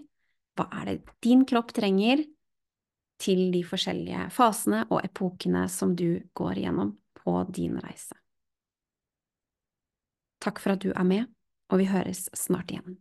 [0.58, 2.26] hva er det din kropp trenger
[3.22, 8.14] til de forskjellige fasene og epokene som du går igjennom på din reise.
[10.44, 11.24] Takk for at du er med,
[11.72, 12.98] og vi høres snart igjen.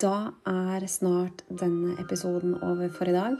[0.00, 3.36] Da er snart denne episoden over for i dag.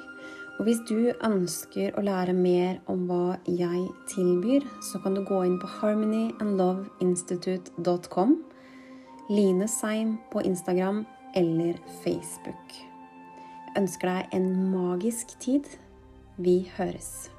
[0.55, 5.45] Og hvis du ønsker å lære mer om hva jeg tilbyr, så kan du gå
[5.49, 8.31] inn på harmonyandloveinstitute.com,
[9.35, 11.75] Line Seim på Instagram eller
[12.05, 12.67] Facebook.
[13.67, 15.65] Jeg ønsker deg en magisk tid.
[16.39, 17.34] Vi høres.